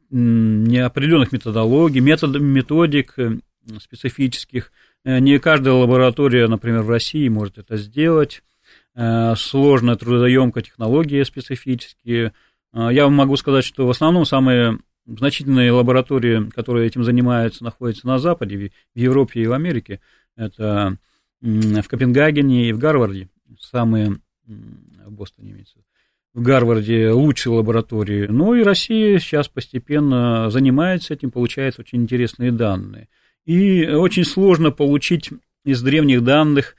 [0.09, 3.15] неопределенных методологий, метод, методик
[3.81, 4.71] специфических.
[5.03, 8.43] Не каждая лаборатория, например, в России может это сделать.
[8.99, 12.33] Э, сложная, трудоемкая технология специфические.
[12.73, 18.17] Э, я могу сказать, что в основном самые значительные лаборатории, которые этим занимаются, находятся на
[18.17, 20.01] Западе, в Европе и в Америке.
[20.35, 20.97] Это
[21.41, 23.29] в Копенгагене и в Гарварде.
[23.59, 25.77] Самые, в Бостоне имеется
[26.33, 28.27] в Гарварде лучшие лаборатории.
[28.27, 33.09] Ну и Россия сейчас постепенно занимается этим, получает очень интересные данные.
[33.45, 35.31] И очень сложно получить
[35.63, 36.75] из древних данных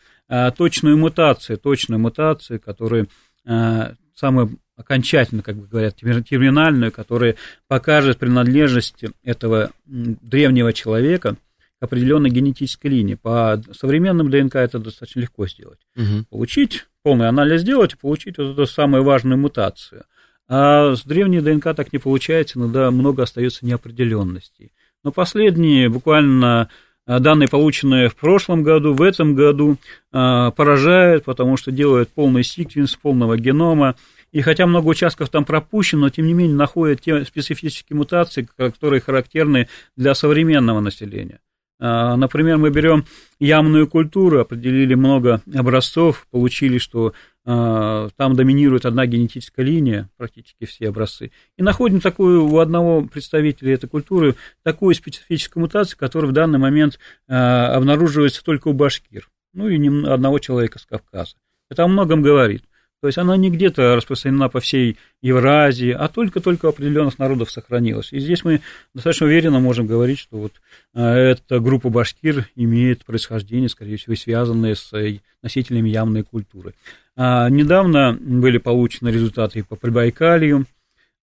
[0.57, 3.07] точную мутацию, точную мутацию, которая
[3.47, 7.35] э, самую окончательно, как бы говорят, терминальную, которая
[7.67, 11.37] покажет принадлежность этого древнего человека
[11.81, 13.14] к определенной генетической линии.
[13.14, 15.81] По современным ДНК это достаточно легко сделать.
[15.97, 16.27] Угу.
[16.31, 20.05] Получить, полный анализ сделать и получить вот эту самую важную мутацию.
[20.49, 24.73] А с древней ДНК так не получается, иногда много остается неопределенностей.
[25.05, 26.69] Но последние буквально
[27.09, 29.79] данные, полученные в прошлом году, в этом году,
[30.12, 33.97] а, поражают, потому что делают полный секвенс полного генома.
[34.31, 39.01] И хотя много участков там пропущено, но тем не менее находят те специфические мутации, которые
[39.01, 41.40] характерны для современного населения.
[41.81, 43.05] А, например, мы берем
[43.38, 47.12] ямную культуру, определили много образцов, получили, что а,
[47.49, 53.89] там доминирует одна генетическая линия, практически все образцы, и находим такую у одного представителя этой
[53.89, 59.79] культуры такую специфическую мутацию, которая в данный момент а, обнаруживается только у башкир, ну и
[60.07, 61.37] одного человека с Кавказа.
[61.71, 62.65] Это о многом говорит.
[63.01, 68.13] То есть она не где-то распространена по всей Евразии, а только-только у определенных народов сохранилась.
[68.13, 68.61] И здесь мы
[68.93, 70.53] достаточно уверенно можем говорить, что вот
[70.95, 76.75] а, эта группа башкир имеет происхождение, скорее всего, связанное с э, носителями явной культуры.
[77.15, 80.67] А, недавно были получены результаты по Прибайкалью,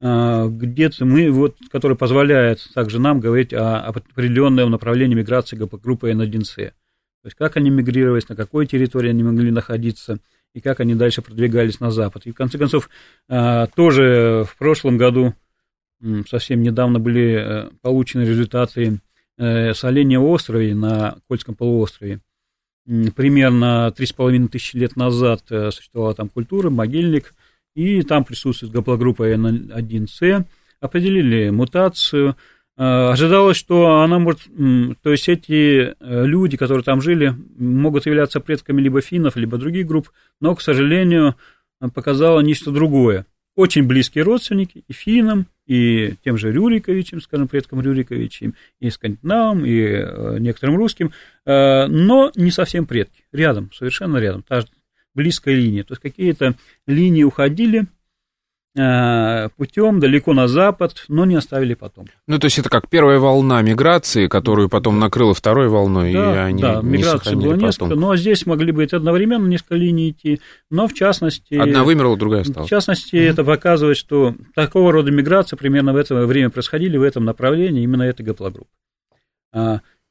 [0.01, 6.09] а, где-то мы, вот, который позволяет также нам говорить о, о определенном направлении миграции группы
[6.09, 6.55] N1C.
[6.55, 10.19] То есть как они мигрировались, на какой территории они могли находиться–
[10.55, 12.25] и как они дальше продвигались на запад.
[12.25, 12.89] И, в конце концов,
[13.27, 15.33] а, тоже в прошлом году,
[16.27, 18.99] совсем недавно были э, получены результаты
[19.37, 22.19] э, с Оленя острове на Кольском полуострове.
[23.15, 27.33] Примерно 3,5 тысячи лет назад э, существовала там культура, могильник,
[27.75, 30.45] и там присутствует гаплогруппа N1C.
[30.79, 32.37] Определили мутацию–
[32.77, 34.41] ожидалось, что она может,
[35.01, 39.87] то есть эти э, люди, которые там жили, могут являться предками либо финнов, либо других
[39.87, 40.11] групп,
[40.41, 41.35] но, к сожалению,
[41.93, 43.25] показало нечто другое.
[43.55, 49.79] Очень близкие родственники и финнам, и тем же Рюриковичем, скажем, предкам Рюриковичем, и скандинавам, и
[49.79, 51.11] э, некоторым русским,
[51.45, 54.67] но не совсем предки, рядом, совершенно рядом, та же
[55.13, 55.83] близкая линия.
[55.83, 56.55] То есть какие-то
[56.87, 57.94] линии уходили, Э,
[58.75, 62.07] путем далеко на запад, но не оставили потом.
[62.27, 66.37] Ну, то есть это как первая волна миграции, которую потом накрыла второй волной, да, и
[66.37, 67.99] они да, не миграции было несколько, потом.
[67.99, 71.55] но здесь могли быть одновременно несколько линий идти, но в частности...
[71.55, 72.67] Одна вымерла, другая осталась.
[72.67, 73.29] В частности, mm-hmm.
[73.29, 78.03] это показывает, что такого рода миграция примерно в это время происходили, в этом направлении именно
[78.03, 78.69] эта гаплогруппа.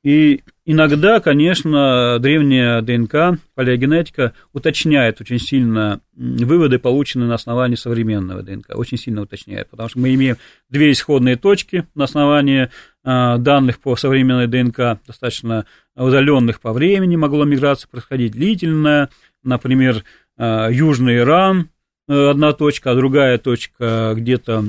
[0.05, 8.77] И иногда, конечно, древняя ДНК, палеогенетика уточняет очень сильно выводы, полученные на основании современного ДНК,
[8.77, 10.37] очень сильно уточняет, потому что мы имеем
[10.69, 12.69] две исходные точки на основании
[13.03, 15.65] а, данных по современной ДНК, достаточно
[15.97, 19.09] удаленных по времени, могло миграция происходить длительная,
[19.43, 20.05] например,
[20.37, 21.71] а, Южный Иран,
[22.09, 24.65] э, одна точка, а другая точка где-то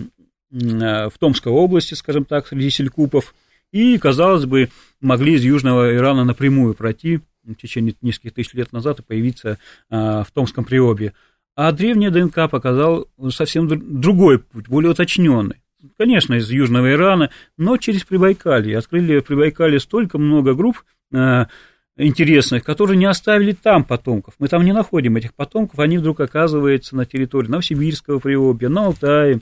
[0.50, 3.36] в Томской области, скажем так, среди селькупов–
[3.76, 4.70] и, казалось бы,
[5.02, 9.60] могли из Южного Ирана напрямую пройти в течение нескольких тысяч лет назад и появиться
[9.90, 11.12] а, в Томском приобе.
[11.58, 15.58] А древняя ДНК показал совсем другой путь, более уточненный.
[15.98, 18.78] Конечно, из Южного Ирана, но через Прибайкалье.
[18.78, 21.50] Открыли в Прибайкалье столько много групп а,
[21.98, 24.36] интересных, которые не оставили там потомков.
[24.40, 29.42] Мы там не находим этих потомков, они вдруг оказываются на территории Новосибирского приобья, на Алтае,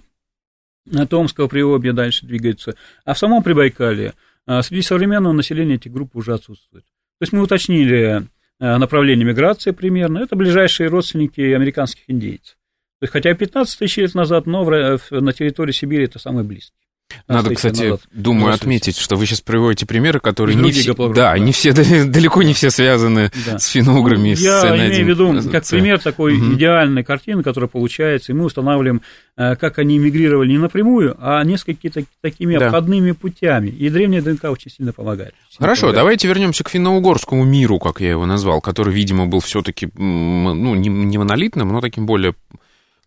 [1.10, 2.76] Томского приобья дальше двигаются.
[3.06, 4.14] А в самом Прибайкале
[4.46, 6.86] а, среди современного населения эти группы уже отсутствуют.
[6.86, 8.24] То есть мы уточнили
[8.60, 10.20] а, направление миграции примерно.
[10.20, 12.58] Это ближайшие родственники американских индейцев.
[13.00, 16.80] То есть, хотя 15 тысяч лет назад, но на территории Сибири это самые близкие.
[17.28, 18.02] Надо, кстати, назад.
[18.12, 21.72] думаю, отметить, что вы сейчас приводите примеры, которые не все, да, не все,
[22.06, 23.60] далеко не все связаны да.
[23.60, 24.36] с финограми.
[24.36, 26.54] Ну, я с имею в виду, как пример такой угу.
[26.54, 29.02] идеальной картины, которая получается, и мы устанавливаем,
[29.38, 32.66] э, как они мигрировали не напрямую, а несколькими такими да.
[32.66, 33.70] обходными путями.
[33.70, 35.34] И древняя ДНК очень сильно помогает.
[35.50, 35.98] Сильно Хорошо, помогает.
[35.98, 40.90] давайте вернемся к финно-угорскому миру, как я его назвал, который, видимо, был все-таки, ну, не,
[40.90, 42.36] не монолитным, но таким более,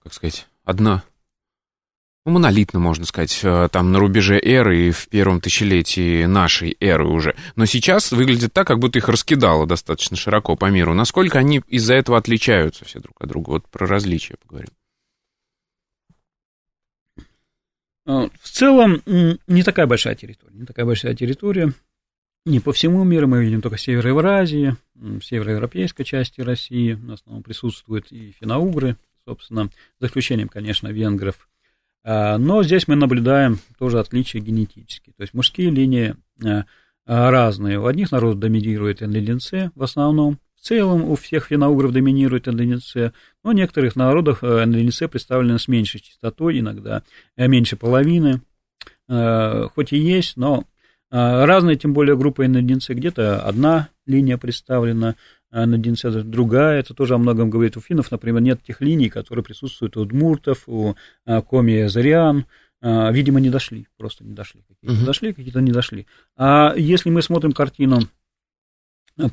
[0.03, 1.03] как сказать, одна
[2.27, 7.07] ну, монолитно, можно сказать, э, там на рубеже эры и в первом тысячелетии нашей эры
[7.07, 7.37] уже.
[7.55, 10.93] Но сейчас выглядит так, как будто их раскидало достаточно широко по миру.
[10.93, 13.51] Насколько они из-за этого отличаются все друг от друга?
[13.51, 14.71] Вот про различия поговорим.
[18.07, 20.57] А, в целом, не такая большая территория.
[20.57, 21.73] Не такая большая территория.
[22.45, 24.77] Не по всему миру, мы видим только север Евразии,
[25.23, 31.49] североевропейской части России, в основном присутствуют и финоугры, собственно, за исключением, конечно, венгров
[32.07, 35.13] но здесь мы наблюдаем тоже отличия генетические.
[35.17, 36.15] То есть мужские линии
[36.45, 36.65] а,
[37.05, 37.81] а, разные.
[37.81, 40.39] У одних народов доминирует НЛНЦ в основном.
[40.55, 46.01] В целом у всех финоугров доминирует НЛНЦ, но в некоторых народах НЛНЦ представлены с меньшей
[46.01, 47.03] частотой, иногда
[47.37, 48.41] меньше половины.
[49.09, 50.65] Хоть и есть, но
[51.11, 52.91] разные, тем более группы НЛНЦ.
[52.91, 55.15] Где-то одна линия представлена,
[55.57, 56.81] а на Динцедр другая.
[56.81, 57.79] Это тоже о многом говорит.
[57.79, 62.45] У финнов, например, нет тех линий, которые присутствуют у удмуртов, у а, коми зарян.
[62.83, 64.61] А, видимо, не дошли, просто не дошли.
[64.69, 65.07] Какие-то угу.
[65.07, 66.07] дошли, какие-то не дошли.
[66.37, 68.01] А если мы смотрим картину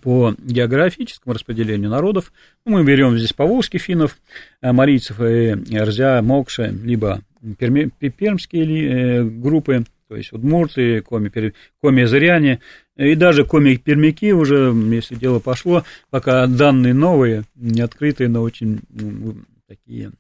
[0.01, 2.31] по географическому распределению народов,
[2.65, 4.17] ну, мы берем здесь поволжских финнов,
[4.62, 7.19] марийцев и Рзя, Мокша, либо
[7.57, 12.61] пермские э, группы, то есть удмурты, коми, коми зыряне,
[12.95, 19.35] и даже коми-пермяки уже, если дело пошло, пока данные новые, не открытые, но очень ну,
[19.67, 20.11] такие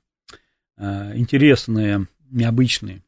[0.77, 3.03] а, интересные, необычные.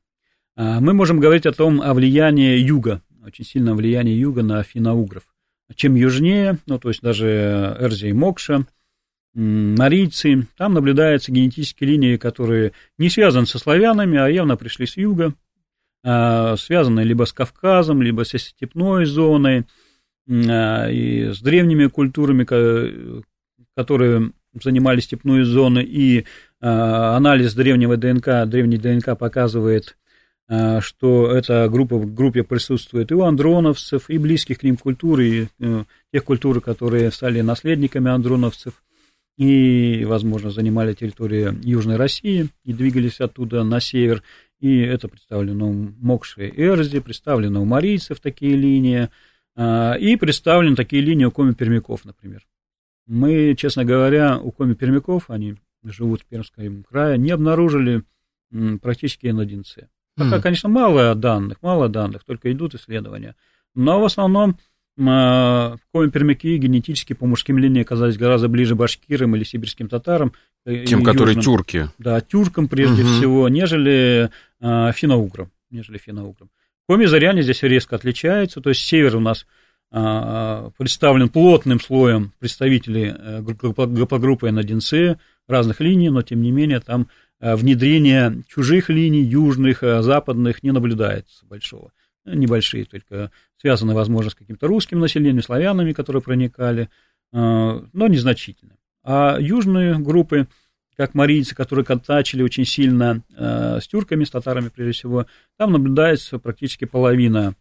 [0.56, 5.24] А, мы можем говорить о том, о влиянии юга, очень сильном влиянии юга на финоугров.
[5.76, 8.68] Чем южнее, ну, то есть даже Эрзия и Мокша,
[9.36, 10.48] марийцы.
[10.58, 15.34] Там наблюдаются генетические линии, которые не связаны со славянами, а явно пришли с юга,
[16.08, 19.66] а, связаны либо с Кавказом, либо со степной зоной,
[20.30, 22.46] а, и с древними культурами,
[23.76, 24.32] которые
[24.62, 26.26] занимали степную зону, и
[26.62, 29.98] анализ древнего ДНК, древний ДНК показывает,
[30.80, 35.48] что эта группа в группе присутствует и у андроновцев, и близких к ним культур, и
[35.60, 35.84] э,
[36.14, 38.84] тех культур, которые стали наследниками андроновцев–
[39.38, 44.24] и, возможно, занимали территорию Южной России и двигались оттуда на север.
[44.60, 49.10] И это представлено у Мокши и Эрзи, представлено у марийцев такие линии,
[49.56, 52.46] а, и представлены такие линии у коми-пермяков, например.
[53.06, 58.04] Мы, честно говоря, у коми-пермяков, они живут в Пермском крае, не обнаружили
[58.82, 59.88] практически N1C.
[60.16, 60.42] Пока, mm.
[60.42, 63.36] конечно, мало данных, мало данных, только идут исследования.
[63.74, 64.58] Но в основном
[64.98, 70.34] в коми-пермяки генетически по мужским линиям оказались гораздо ближе башкирам или сибирским татарам.
[70.66, 71.90] Э, Тем, которые южным, тюрки.
[71.98, 73.12] Да, тюркам прежде угу.
[73.12, 74.30] всего, нежели
[74.62, 75.52] э, финно-уграм.
[75.70, 76.50] Нежели финно-уграм.
[76.88, 79.46] Коми-заряне здесь резко отличается, то есть север у нас
[79.92, 85.18] э, представлен плотным слоем представителей э, группы N1C
[85.48, 87.08] разных линий, но тем не менее там
[87.40, 91.92] э, внедрение чужих линий, южных, э, западных не наблюдается большого
[92.26, 96.88] небольшие, только связаны, возможно, с каким-то русским населением, славянами, которые проникали, э,
[97.32, 98.76] но незначительно.
[99.04, 100.48] А южные группы,
[100.98, 106.40] как марийцы, которые контачили очень сильно э, с тюрками, с татарами прежде всего, там наблюдается
[106.40, 107.56] практически половина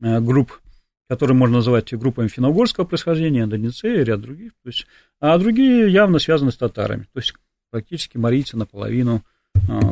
[0.00, 0.60] э, групп,
[1.08, 4.86] которые можно назвать группами финно-угорского происхождения, Донеце и ряд других, то есть,
[5.20, 7.34] а другие явно связаны с татарами, то есть
[7.70, 9.22] практически марийцы наполовину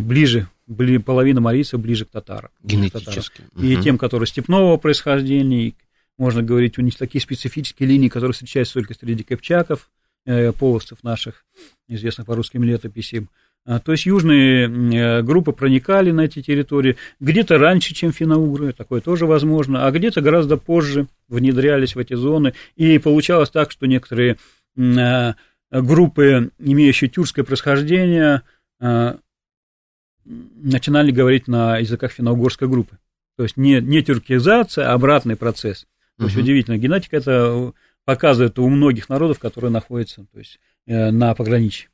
[0.01, 2.51] ближе были половина марийцев ближе к татарам.
[2.63, 3.43] Генетически.
[3.43, 3.71] К татарам.
[3.71, 5.75] И тем, которые степного происхождения,
[6.17, 9.91] можно говорить, у них такие специфические линии, которые встречаются только среди копчаков,
[10.27, 11.45] э, половцев наших,
[11.89, 13.29] известных по русским летописям.
[13.67, 19.01] А, то есть южные э, группы проникали на эти территории, где-то раньше, чем финно-угры, такое
[19.01, 22.53] тоже возможно, а где-то гораздо позже внедрялись в эти зоны.
[22.77, 24.37] И получалось так, что некоторые
[24.77, 25.35] э,
[25.71, 28.43] группы, имеющие тюркское происхождение,
[30.25, 32.99] начинали говорить на языках финно-угорской группы.
[33.37, 35.87] То есть не, не тюркизация, а обратный процесс.
[36.19, 37.73] То есть удивительно, генетика это
[38.05, 41.89] показывает у многих народов, которые находятся то есть, э, на пограничье.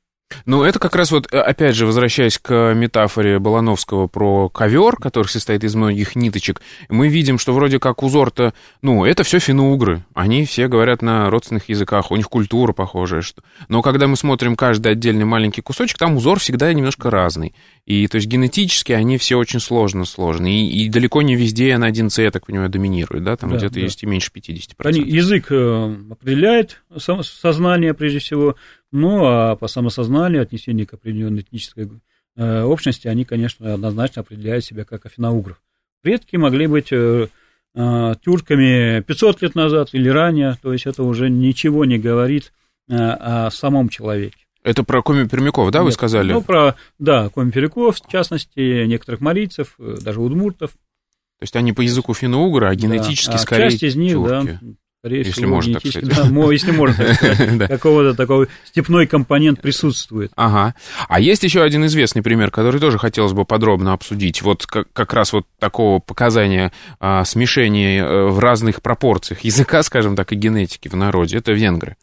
[0.46, 5.28] Ну, это как раз вот, э, опять же, возвращаясь к метафоре Балановского про ковер, который
[5.28, 10.04] состоит из многих ниточек, мы видим, что вроде как узор-то, ну, это все финно-угры.
[10.14, 13.22] Они все говорят на родственных языках, у них культура похожая.
[13.22, 13.42] Что...
[13.68, 17.54] Но когда мы смотрим каждый отдельный маленький кусочек, там узор всегда немножко разный.
[17.86, 20.52] И, то есть, генетически они все очень сложно сложны.
[20.52, 23.36] И, и далеко не везде на 1С, я так понимаю, доминирует, да?
[23.36, 23.80] Там да, где-то да.
[23.80, 24.74] есть и меньше 50%.
[24.84, 28.56] Они, язык э, определяет сознание, прежде всего,
[28.92, 31.88] ну, а по самосознанию, отнесению к определенной этнической
[32.36, 35.62] э, общности, они, конечно, однозначно определяют себя как афиноугров.
[36.02, 37.28] Предки могли быть э,
[37.74, 42.52] э, тюрками 500 лет назад или ранее, то есть это уже ничего не говорит
[42.88, 44.46] э, о самом человеке.
[44.62, 46.32] Это про коми-пермяков, да, Нет, вы сказали?
[46.32, 50.70] Ну, про, да, коми-пермяков, в частности, некоторых марийцев, э, даже удмуртов.
[50.70, 53.36] То есть они по языку финно-угра, а генетически да.
[53.36, 54.58] а скорее часть из них, тюрки.
[54.60, 54.68] да,
[55.00, 56.10] Скорее если всего, можно так сказать.
[56.30, 60.30] Да, если можно так сказать, какого-то такого степной компонент присутствует.
[60.36, 60.74] Ага.
[61.08, 64.42] А есть еще один известный пример, который тоже хотелось бы подробно обсудить.
[64.42, 70.16] Вот как, как раз вот такого показания а, смешения э, в разных пропорциях языка, скажем
[70.16, 71.38] так, и генетики в народе.
[71.38, 71.96] Это венгры.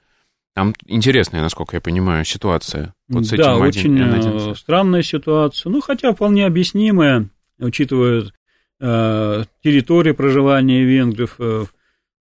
[0.55, 2.95] Там интересная, насколько я понимаю, ситуация.
[3.09, 4.53] Вот с этим да, очень N1.
[4.53, 5.69] Э, странная ситуация.
[5.69, 7.29] Ну, хотя вполне объяснимая,
[7.59, 8.31] учитывая
[8.79, 11.65] э, территорию проживания венгров, э,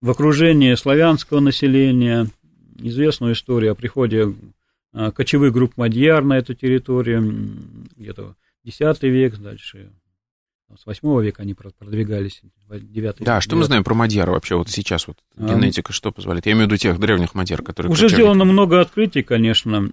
[0.01, 2.29] в окружении славянского населения.
[2.79, 4.35] Известную историю о приходе
[4.93, 7.57] а, кочевых групп Мадьяр на эту территорию,
[7.97, 8.35] где-то
[8.65, 9.91] X век, дальше
[10.75, 13.61] с 8 века они продвигались, 9 Да, что 9.
[13.61, 16.47] мы знаем про Мадьяр вообще вот сейчас, вот а, генетика что позволяет?
[16.47, 17.91] Я имею в виду тех древних Мадьяр, которые...
[17.91, 18.23] Уже кочевники.
[18.23, 19.91] сделано много открытий, конечно,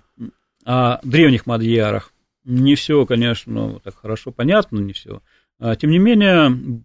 [0.65, 2.11] о древних Мадьярах.
[2.43, 5.21] Не все, конечно, так хорошо понятно, не все.
[5.59, 6.81] А, тем не менее,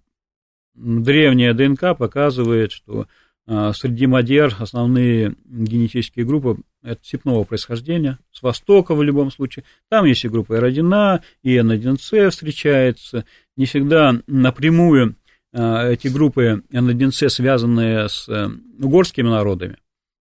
[0.78, 3.06] древняя ДНК показывает, что
[3.46, 9.64] а, среди мадьяр основные генетические группы это степного происхождения, с востока в любом случае.
[9.88, 13.24] Там есть и группа Родина, и N1C встречается.
[13.56, 15.16] Не всегда напрямую
[15.52, 18.48] а, эти группы N1C связаны с э,
[18.80, 19.78] угорскими народами.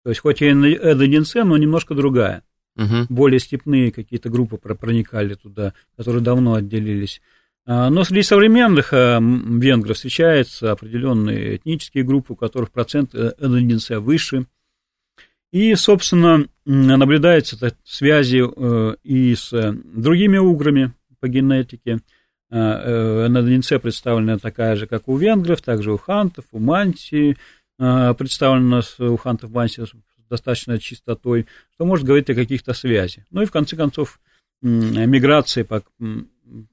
[0.04, 2.42] То есть хоть и N1C, но немножко другая.
[2.76, 3.06] Угу.
[3.08, 7.22] Более степные какие-то группы проникали туда, которые давно отделились.
[7.66, 14.46] А, но среди современных а, венгров встречаются определенные этнические группы, у которых процент ННЦ выше.
[15.52, 19.52] И, собственно, наблюдаются связи э, и с
[19.84, 22.00] другими уграми по генетике.
[22.50, 27.36] НДНЦ представлена такая же, как у венгров, также у хантов, у мантии,
[27.78, 29.92] представлена у хантов мантии с
[30.28, 33.24] достаточно чистотой, что может говорить о каких-то связях.
[33.30, 34.20] Ну и, в конце концов,
[34.62, 35.82] миграции, по,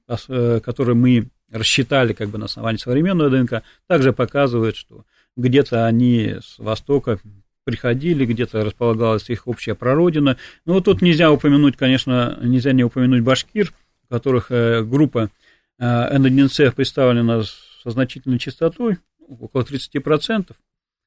[0.06, 5.04] которые мы рассчитали как бы на основании современного ДНК, также показывает, что
[5.36, 7.18] где-то они с востока
[7.64, 10.36] приходили, где-то располагалась их общая прародина.
[10.64, 13.72] Но вот тут нельзя упомянуть, конечно, нельзя не упомянуть башкир,
[14.08, 15.30] у которых э, группа
[15.78, 20.52] э, НДНЦ представлена со значительной частотой, около 30%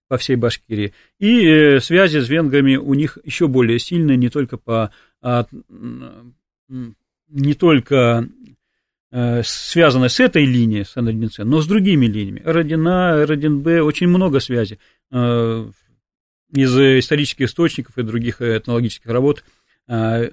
[0.07, 0.93] по всей Башкирии.
[1.20, 4.91] И э, связи с венграми у них еще более сильные, не только по
[5.22, 5.45] а,
[7.30, 8.28] не только
[9.09, 12.41] Э, связаны с этой линией, с НРДНЦ, но с другими линиями.
[12.45, 14.79] РДНА, РДНБ, очень много связей
[15.11, 15.67] э,
[16.53, 19.45] из исторических источников и других этнологических работ.
[19.87, 20.31] Э,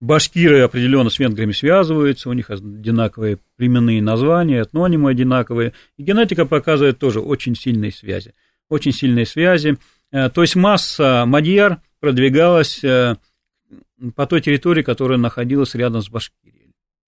[0.00, 5.72] башкиры определенно с венграми связываются, у них одинаковые племенные названия, этнонимы одинаковые.
[5.96, 8.34] И генетика показывает тоже очень сильные связи.
[8.68, 9.78] Очень сильные связи.
[10.10, 16.51] То есть масса мадьяр продвигалась по той территории, которая находилась рядом с Башкирией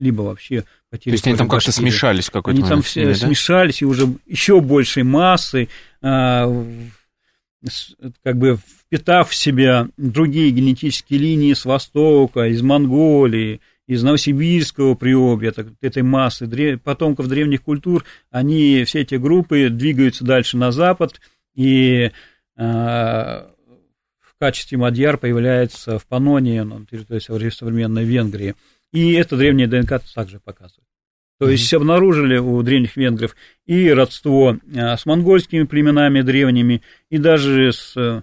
[0.00, 3.80] либо вообще по То есть они там как-то смешались в какой-то Они там все смешались,
[3.80, 3.86] да?
[3.86, 5.68] и уже еще большей массы,
[6.02, 6.46] а,
[8.22, 15.52] как бы впитав в себя другие генетические линии с Востока, из Монголии, из Новосибирского приобья,
[15.80, 21.20] этой массы потомков древних культур, они, все эти группы двигаются дальше на запад,
[21.54, 22.10] и
[22.56, 23.50] а,
[24.20, 28.54] в качестве мадьяр появляется в Панонии, на территории современной Венгрии–
[28.94, 30.86] и это древняя ДНК также показывает.
[31.40, 31.76] То есть mm-hmm.
[31.78, 33.34] обнаружили у древних венгров
[33.66, 36.80] и родство а, с монгольскими племенами древними,
[37.10, 38.22] и даже с а,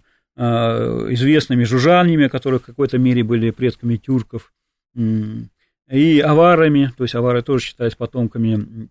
[1.09, 4.53] известными жужанами, которые в какой-то мере были предками тюрков,
[4.95, 8.89] и аварами, то есть авары тоже считались потомками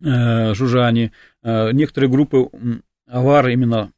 [0.00, 1.12] жужани.
[1.42, 2.50] Некоторые группы
[3.06, 3.92] авар именно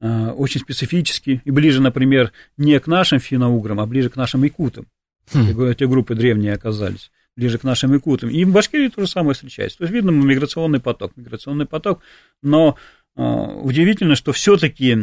[0.00, 4.86] очень специфические и ближе, например, не к нашим финно-уграм, а ближе к нашим якутам.
[5.32, 5.62] Хм.
[5.62, 8.30] Эти группы древние оказались ближе к нашим якутам.
[8.30, 9.78] И в Башкирии то же самое встречается.
[9.78, 12.00] То есть, видно, миграционный поток, миграционный поток.
[12.42, 12.76] Но
[13.16, 14.96] э, удивительно, что все-таки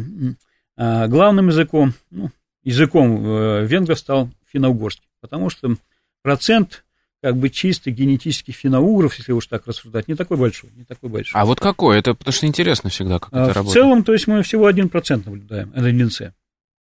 [0.78, 2.30] э, главным языком, ну,
[2.64, 5.76] языком э, венгров стал финно-угорский, потому что
[6.22, 6.84] процент
[7.22, 11.40] как бы чистых генетических финно-угров, если уж так рассуждать, не такой большой, не такой большой.
[11.40, 12.00] А вот какой?
[12.00, 13.72] Это потому что интересно всегда, как а это в работает.
[13.72, 16.18] В целом, то есть мы всего 1% наблюдаем, это ЛНЦ.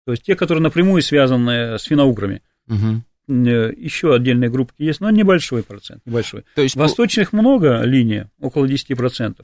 [0.06, 2.42] То есть те, которые напрямую связаны с финно-уграми.
[2.68, 3.02] Угу.
[3.28, 6.44] Еще отдельные группки есть, но небольшой процент, небольшой.
[6.56, 9.42] То есть, Восточных много линий, около 10%,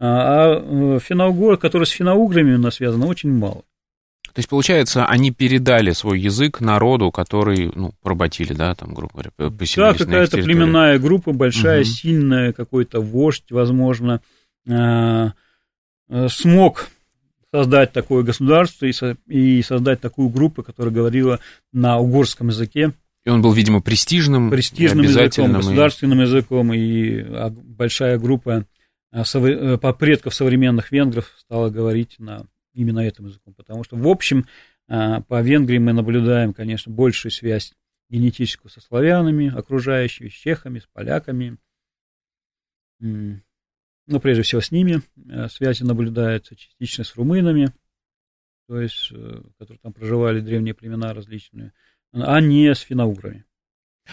[0.00, 3.62] а, а э, финоугор, которые с финоуграми у нас связаны, очень мало.
[4.34, 9.30] То есть, получается, они передали свой язык народу, который, ну, поработили, да, там, грубо говоря,
[9.30, 11.88] поселились Да, какая-то племенная группа, большая, угу.
[11.88, 14.20] сильная, какой-то вождь, возможно,
[14.68, 15.34] а,
[16.08, 16.88] э, смог
[17.52, 18.86] создать такое государство
[19.28, 21.38] и создать такую группу, которая говорила
[21.72, 22.92] на угорском языке,
[23.24, 26.22] и он был, видимо, престижным, престижным языком, государственным и...
[26.22, 28.66] языком, и а, большая группа
[29.12, 34.46] а, э, предков современных венгров стала говорить на именно этом языком, потому что, в общем,
[34.88, 37.72] а, по Венгрии мы наблюдаем, конечно, большую связь
[38.10, 41.56] генетическую со славянами, окружающими, с чехами, с поляками,
[43.00, 45.00] ну, прежде всего с ними
[45.48, 47.72] связи наблюдаются, частично с румынами,
[48.66, 51.72] то есть, э, которые там проживали древние племена различные,
[52.14, 53.44] а не с финоуграми.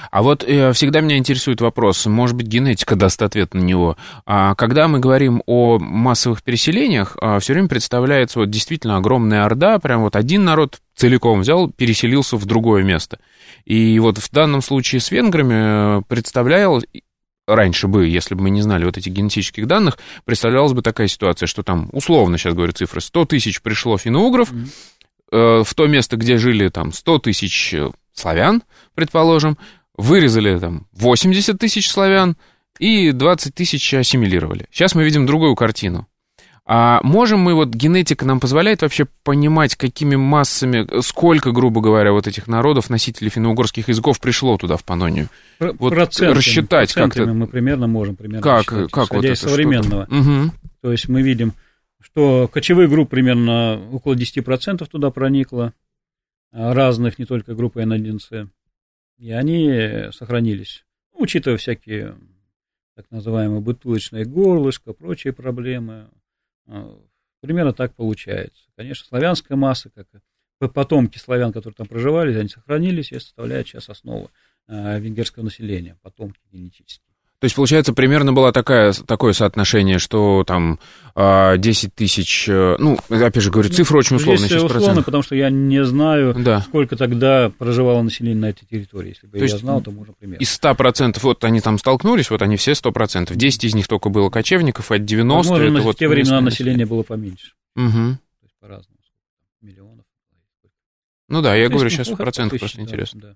[0.09, 3.97] А вот э, всегда меня интересует вопрос, может быть, генетика даст ответ на него.
[4.25, 9.79] А, когда мы говорим о массовых переселениях, а, все время представляется вот действительно огромная орда,
[9.79, 13.19] прям вот один народ целиком взял, переселился в другое место.
[13.65, 16.81] И вот в данном случае с венграми э, представлял,
[17.45, 21.47] раньше бы, если бы мы не знали вот этих генетических данных, представлялась бы такая ситуация,
[21.47, 24.69] что там, условно сейчас говорю цифры, 100 тысяч пришло финно-угров, mm-hmm
[25.32, 28.63] Э, в то место, где жили там 100 тысяч э, славян,
[28.95, 29.57] предположим,
[29.97, 32.36] вырезали там 80 тысяч славян
[32.79, 34.65] и 20 тысяч ассимилировали.
[34.71, 36.07] Сейчас мы видим другую картину.
[36.65, 42.27] А можем мы, вот генетика нам позволяет вообще понимать, какими массами, сколько, грубо говоря, вот
[42.27, 45.29] этих народов, носителей финно-угорских языков пришло туда, в Панонию?
[45.59, 47.25] Вот процентами, рассчитать как-то.
[47.25, 50.03] мы примерно можем примерно как, как вот из современного.
[50.03, 50.51] Угу.
[50.82, 51.53] То есть мы видим
[52.01, 55.73] что кочевых групп примерно около 10% туда проникло,
[56.51, 58.49] а разных, не только группы N1C,
[59.17, 62.17] и они сохранились, ну, учитывая всякие
[62.95, 66.09] так называемые бутылочные горлышко, прочие проблемы.
[66.67, 66.99] А,
[67.39, 68.63] примерно так получается.
[68.75, 70.07] Конечно, славянская масса, как
[70.73, 74.29] потомки славян, которые там проживали, они сохранились и составляют сейчас основу
[74.67, 77.11] венгерского населения, потомки генетические.
[77.41, 80.77] То есть, получается, примерно было такая, такое соотношение, что там
[81.15, 85.23] 10 а, тысяч, э, ну, опять же говорю, ну, цифра очень условная, Здесь условно, потому
[85.23, 86.61] что я не знаю, да.
[86.61, 89.09] сколько тогда проживало население на этой территории.
[89.09, 90.39] Если бы то я знал, то можно примерно.
[90.39, 93.33] Из 100%, вот они там столкнулись, вот они все 100%.
[93.35, 95.97] 10 из них только было кочевников, а 90 Возможно, это на вот...
[95.97, 97.53] те времена население было поменьше.
[97.75, 97.91] Угу.
[97.91, 98.99] То есть по-разному.
[99.63, 100.05] Миллионов.
[101.27, 103.19] Ну да, я то говорю сейчас в процентах, просто интересно.
[103.19, 103.35] Да.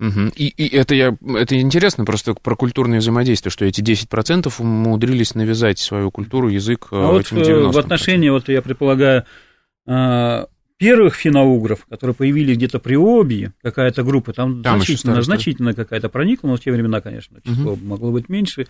[0.00, 0.32] Угу.
[0.34, 5.78] И, и это, я, это интересно просто про культурное взаимодействие, что эти 10% умудрились навязать
[5.78, 7.50] свою культуру, язык э, а этим вот 90%.
[7.50, 9.24] Э, в отношении, вот я предполагаю,
[9.86, 10.46] э,
[10.78, 16.48] первых финоугров, которые появились где-то при Обии, какая-то группа, там, там значительно, значительно какая-то проникла,
[16.48, 17.84] но в те времена, конечно, число угу.
[17.84, 18.68] могло быть меньше.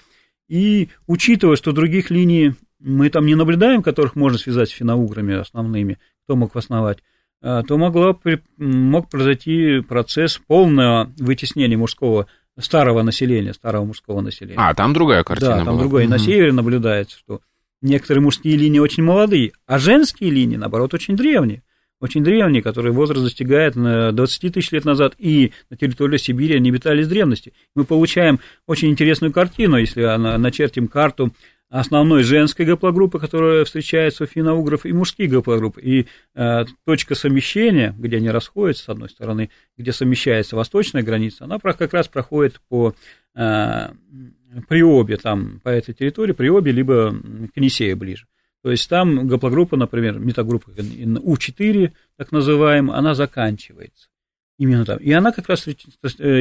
[0.48, 5.98] И учитывая, что других линий мы там не наблюдаем, которых можно связать с финоуграми основными,
[6.24, 6.98] кто мог основать,
[7.40, 8.18] то могло,
[8.58, 12.26] мог произойти процесс полного вытеснения мужского
[12.58, 14.56] старого населения, старого мужского населения.
[14.58, 15.78] А, там другая картина Да, там была.
[15.80, 16.04] другая.
[16.04, 17.40] И на севере наблюдается, что
[17.80, 21.62] некоторые мужские линии очень молодые, а женские линии, наоборот, очень древние.
[22.00, 27.02] Очень древние, которые возраст достигает 20 тысяч лет назад, и на территории Сибири они обитали
[27.02, 27.52] с древности.
[27.74, 30.02] Мы получаем очень интересную картину, если
[30.38, 31.32] начертим карту
[31.70, 35.80] основной женской гаплогруппы, которая встречается у финно-угров, и мужские гаплогруппы.
[35.80, 41.58] И э, точка совмещения, где они расходятся, с одной стороны, где совмещается восточная граница, она
[41.58, 42.94] как раз проходит по
[43.34, 43.88] э,
[44.68, 47.14] Приобе, там, по этой территории, Приобе, либо
[47.54, 48.26] к Енисею ближе.
[48.62, 54.08] То есть там гаплогруппа, например, метагруппа У4, так называемая, она заканчивается.
[54.58, 54.98] Именно там.
[54.98, 55.72] И она как раз э,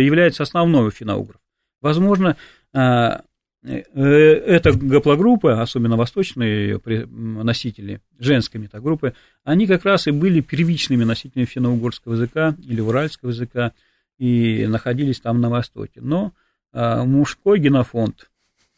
[0.02, 1.40] является основной у финно-угров.
[1.82, 2.36] Возможно,
[2.74, 3.22] Э,
[3.64, 12.14] эта гаплогруппа, особенно восточные носители, женской метагруппы, они как раз и были первичными носителями финно-угорского
[12.14, 13.74] языка или уральского языка
[14.18, 16.00] и находились там на востоке.
[16.02, 16.34] Но
[16.72, 18.30] а, мужской генофонд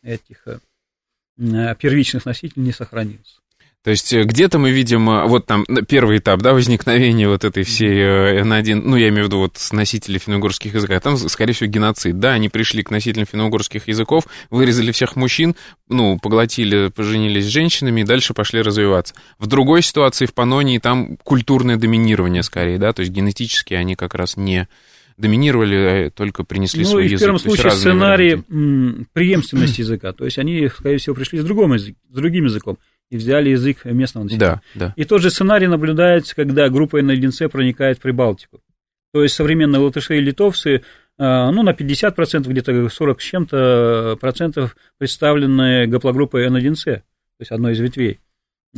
[0.01, 0.59] этих э,
[1.75, 3.41] первичных носителей не сохранился.
[3.83, 7.63] То есть э, где-то мы видим, э, вот там первый этап, да, возникновения вот этой
[7.63, 11.53] всей N1, э, ну, я имею в виду вот с носителей финно-угорских языков, там, скорее
[11.53, 15.55] всего, геноцид, да, они пришли к носителям финно-угорских языков, вырезали всех мужчин,
[15.89, 19.15] ну, поглотили, поженились с женщинами и дальше пошли развиваться.
[19.39, 24.13] В другой ситуации, в Панонии, там культурное доминирование скорее, да, то есть генетически они как
[24.13, 24.67] раз не
[25.17, 27.27] доминировали, а только принесли ну, свой язык.
[27.27, 29.07] Ну, в первом случае сценарий варианты.
[29.13, 32.77] преемственности языка, то есть они, скорее всего, пришли с, другим, с другим языком
[33.11, 34.61] и взяли язык местного населения.
[34.73, 34.93] Да, да.
[34.95, 38.61] И тот же сценарий наблюдается, когда группа НЛДНЦ проникает в Прибалтику.
[39.13, 40.81] То есть современные латыши и литовцы,
[41.19, 47.03] а, ну, на 50%, где-то 40 с чем-то процентов представлены гаплогруппой N1C, то
[47.39, 48.19] есть одной из ветвей.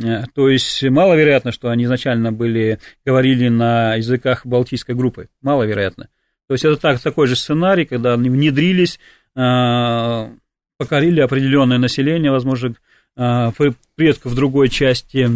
[0.02, 5.28] Э, то есть маловероятно, что они изначально были, говорили на языках Балтийской группы.
[5.40, 6.08] Маловероятно.
[6.48, 8.98] То есть это так, такой же сценарий, когда они внедрились,
[9.36, 10.32] а,
[10.76, 12.74] покорили определенное население, возможно,
[13.14, 15.28] предков другой части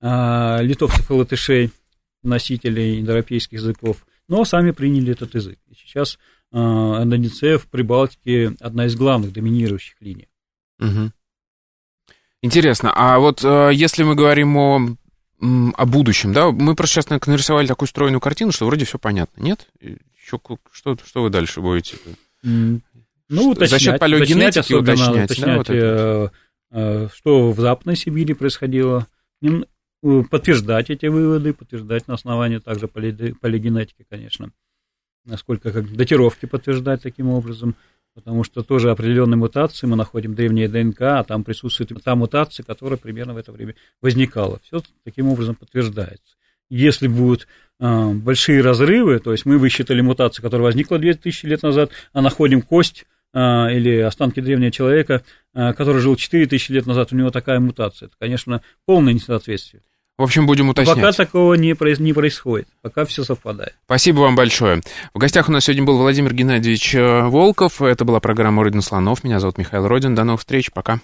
[0.00, 1.70] а, литовцев и латышей,
[2.22, 5.58] носителей индоевропейских языков, но сами приняли этот язык.
[5.68, 6.18] И сейчас
[6.52, 10.28] НДНЦ в Прибалтике одна из главных доминирующих линий.
[10.80, 11.12] Угу.
[12.42, 14.96] Интересно, а вот если мы говорим о,
[15.40, 19.68] о будущем, да, мы просто сейчас нарисовали такую стройную картину, что вроде все понятно, нет?
[19.80, 20.40] Еще,
[20.72, 21.96] что, что вы дальше будете?
[22.42, 26.32] Ну, уточнять, За счет палеогенетики уточнять, уточнять, уточнять да, вот это?
[26.70, 29.06] Э, что в Западной Сибири происходило,
[29.42, 29.48] э,
[30.30, 34.52] подтверждать эти выводы, подтверждать на основании также полигенетики, конечно,
[35.24, 37.74] насколько как датировки подтверждать таким образом,
[38.14, 42.98] потому что тоже определенные мутации, мы находим древние ДНК, а там присутствует та мутация, которая
[42.98, 44.60] примерно в это время возникала.
[44.64, 46.36] Все таким образом подтверждается.
[46.68, 47.46] Если будут
[47.80, 52.60] э, большие разрывы, то есть мы высчитали мутацию, которая возникла 2000 лет назад, а находим
[52.60, 55.22] кость или останки древнего человека,
[55.54, 58.06] а, который жил 4000 лет назад, у него такая мутация.
[58.06, 59.82] Это, конечно, полное несоответствие.
[60.18, 60.96] В общем, будем уточнять.
[60.96, 63.74] Пока такого не, не происходит, пока все совпадает.
[63.84, 64.82] Спасибо вам большое.
[65.14, 67.80] В гостях у нас сегодня был Владимир Геннадьевич э, Волков.
[67.80, 69.22] Это была программа «Родина слонов».
[69.22, 70.16] Меня зовут Михаил Родин.
[70.16, 70.72] До новых встреч.
[70.72, 70.98] Пока.